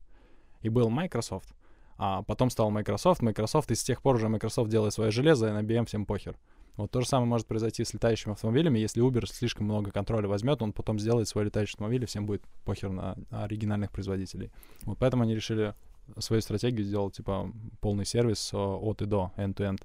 [0.61, 1.53] и был Microsoft,
[1.97, 5.51] а потом стал Microsoft, Microsoft, и с тех пор уже Microsoft делает свое железо, и
[5.51, 6.35] на IBM всем похер.
[6.75, 8.79] Вот то же самое может произойти с летающими автомобилями.
[8.79, 12.41] Если Uber слишком много контроля возьмет, он потом сделает свой летающий автомобиль, и всем будет
[12.65, 14.51] похер на оригинальных производителей.
[14.83, 15.75] Вот поэтому они решили
[16.17, 19.81] свою стратегию сделать, типа, полный сервис э, от и до, end-to-end.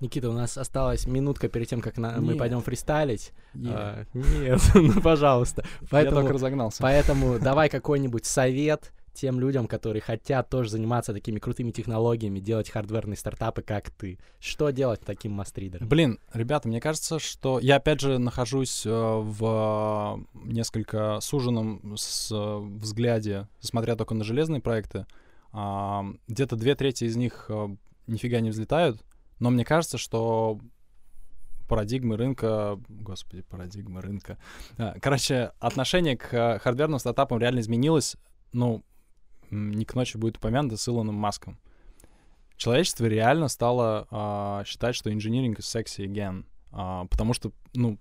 [0.00, 3.32] Никита, у нас осталась минутка перед тем, как на, мы пойдем фристайлить.
[3.52, 3.74] Нет.
[3.74, 5.64] А, нет, ну пожалуйста.
[5.80, 6.82] Я Поэтому, только разогнался.
[6.82, 13.16] поэтому давай какой-нибудь совет тем людям, которые хотят тоже заниматься такими крутыми технологиями, делать хардверные
[13.16, 14.18] стартапы, как ты.
[14.38, 15.88] Что делать таким мастридером?
[15.88, 22.30] Блин, ребята, мне кажется, что я опять же нахожусь э, в э, несколько суженном с,
[22.30, 25.06] э, взгляде, смотря только на железные проекты.
[25.50, 27.50] А, где-то две трети из них
[28.06, 29.02] нифига не взлетают,
[29.40, 30.60] но мне кажется, что
[31.68, 34.38] парадигмы рынка, господи, парадигмы рынка.
[35.00, 38.16] Короче, отношение к хардверным стартапам реально изменилось,
[38.52, 38.84] ну,
[39.50, 41.58] не к ночи будет упомянуто с Илоном Маском.
[42.56, 46.44] Человечество реально стало а, считать, что инжиниринг sexy again.
[46.72, 47.98] А, потому что, ну,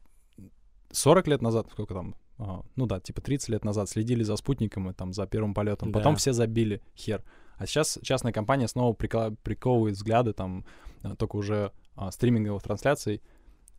[0.91, 4.89] 40 лет назад, сколько там, а, ну да, типа 30 лет назад следили за спутником
[4.89, 6.18] и там за первым полетом, потом Да.
[6.18, 7.24] все забили хер.
[7.58, 10.66] А сейчас частная компания снова прикла- приковывает взгляды там
[11.04, 13.22] а, только уже а, стриминговых трансляций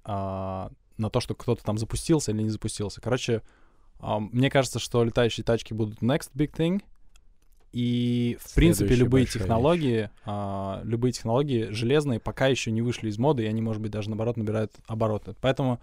[0.04, 3.00] а, на то, что кто-то там запустился или не запустился.
[3.00, 3.42] Короче,
[3.98, 6.82] а, мне кажется, что летающие тачки будут next big thing.
[7.72, 13.18] И, в принципе, Следующая любые технологии, а, любые технологии железные пока еще не вышли из
[13.18, 15.34] моды, и они, может быть, даже наоборот набирают обороты.
[15.40, 15.80] Поэтому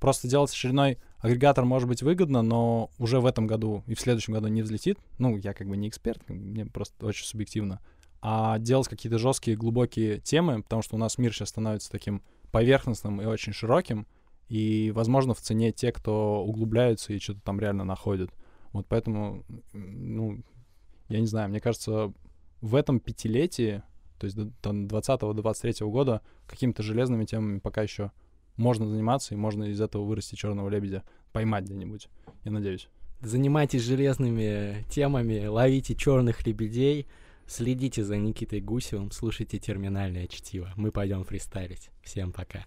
[0.00, 4.32] просто делать очередной агрегатор может быть выгодно, но уже в этом году и в следующем
[4.32, 4.98] году не взлетит.
[5.18, 7.80] Ну, я как бы не эксперт, мне просто очень субъективно.
[8.22, 13.22] А делать какие-то жесткие, глубокие темы, потому что у нас мир сейчас становится таким поверхностным
[13.22, 14.06] и очень широким,
[14.48, 18.30] и, возможно, в цене те, кто углубляются и что-то там реально находят.
[18.72, 20.42] Вот поэтому, ну,
[21.10, 22.12] я не знаю, мне кажется,
[22.60, 23.82] в этом пятилетии,
[24.18, 28.12] то есть до, там, 20-23 года, какими-то железными темами пока еще
[28.56, 31.02] можно заниматься, и можно из этого вырасти черного лебедя,
[31.32, 32.08] поймать где-нибудь,
[32.44, 32.88] я надеюсь.
[33.20, 37.06] Занимайтесь железными темами, ловите черных лебедей,
[37.46, 40.72] следите за Никитой Гусевым, слушайте терминальное чтиво.
[40.76, 41.90] Мы пойдем фристайлить.
[42.02, 42.64] Всем пока.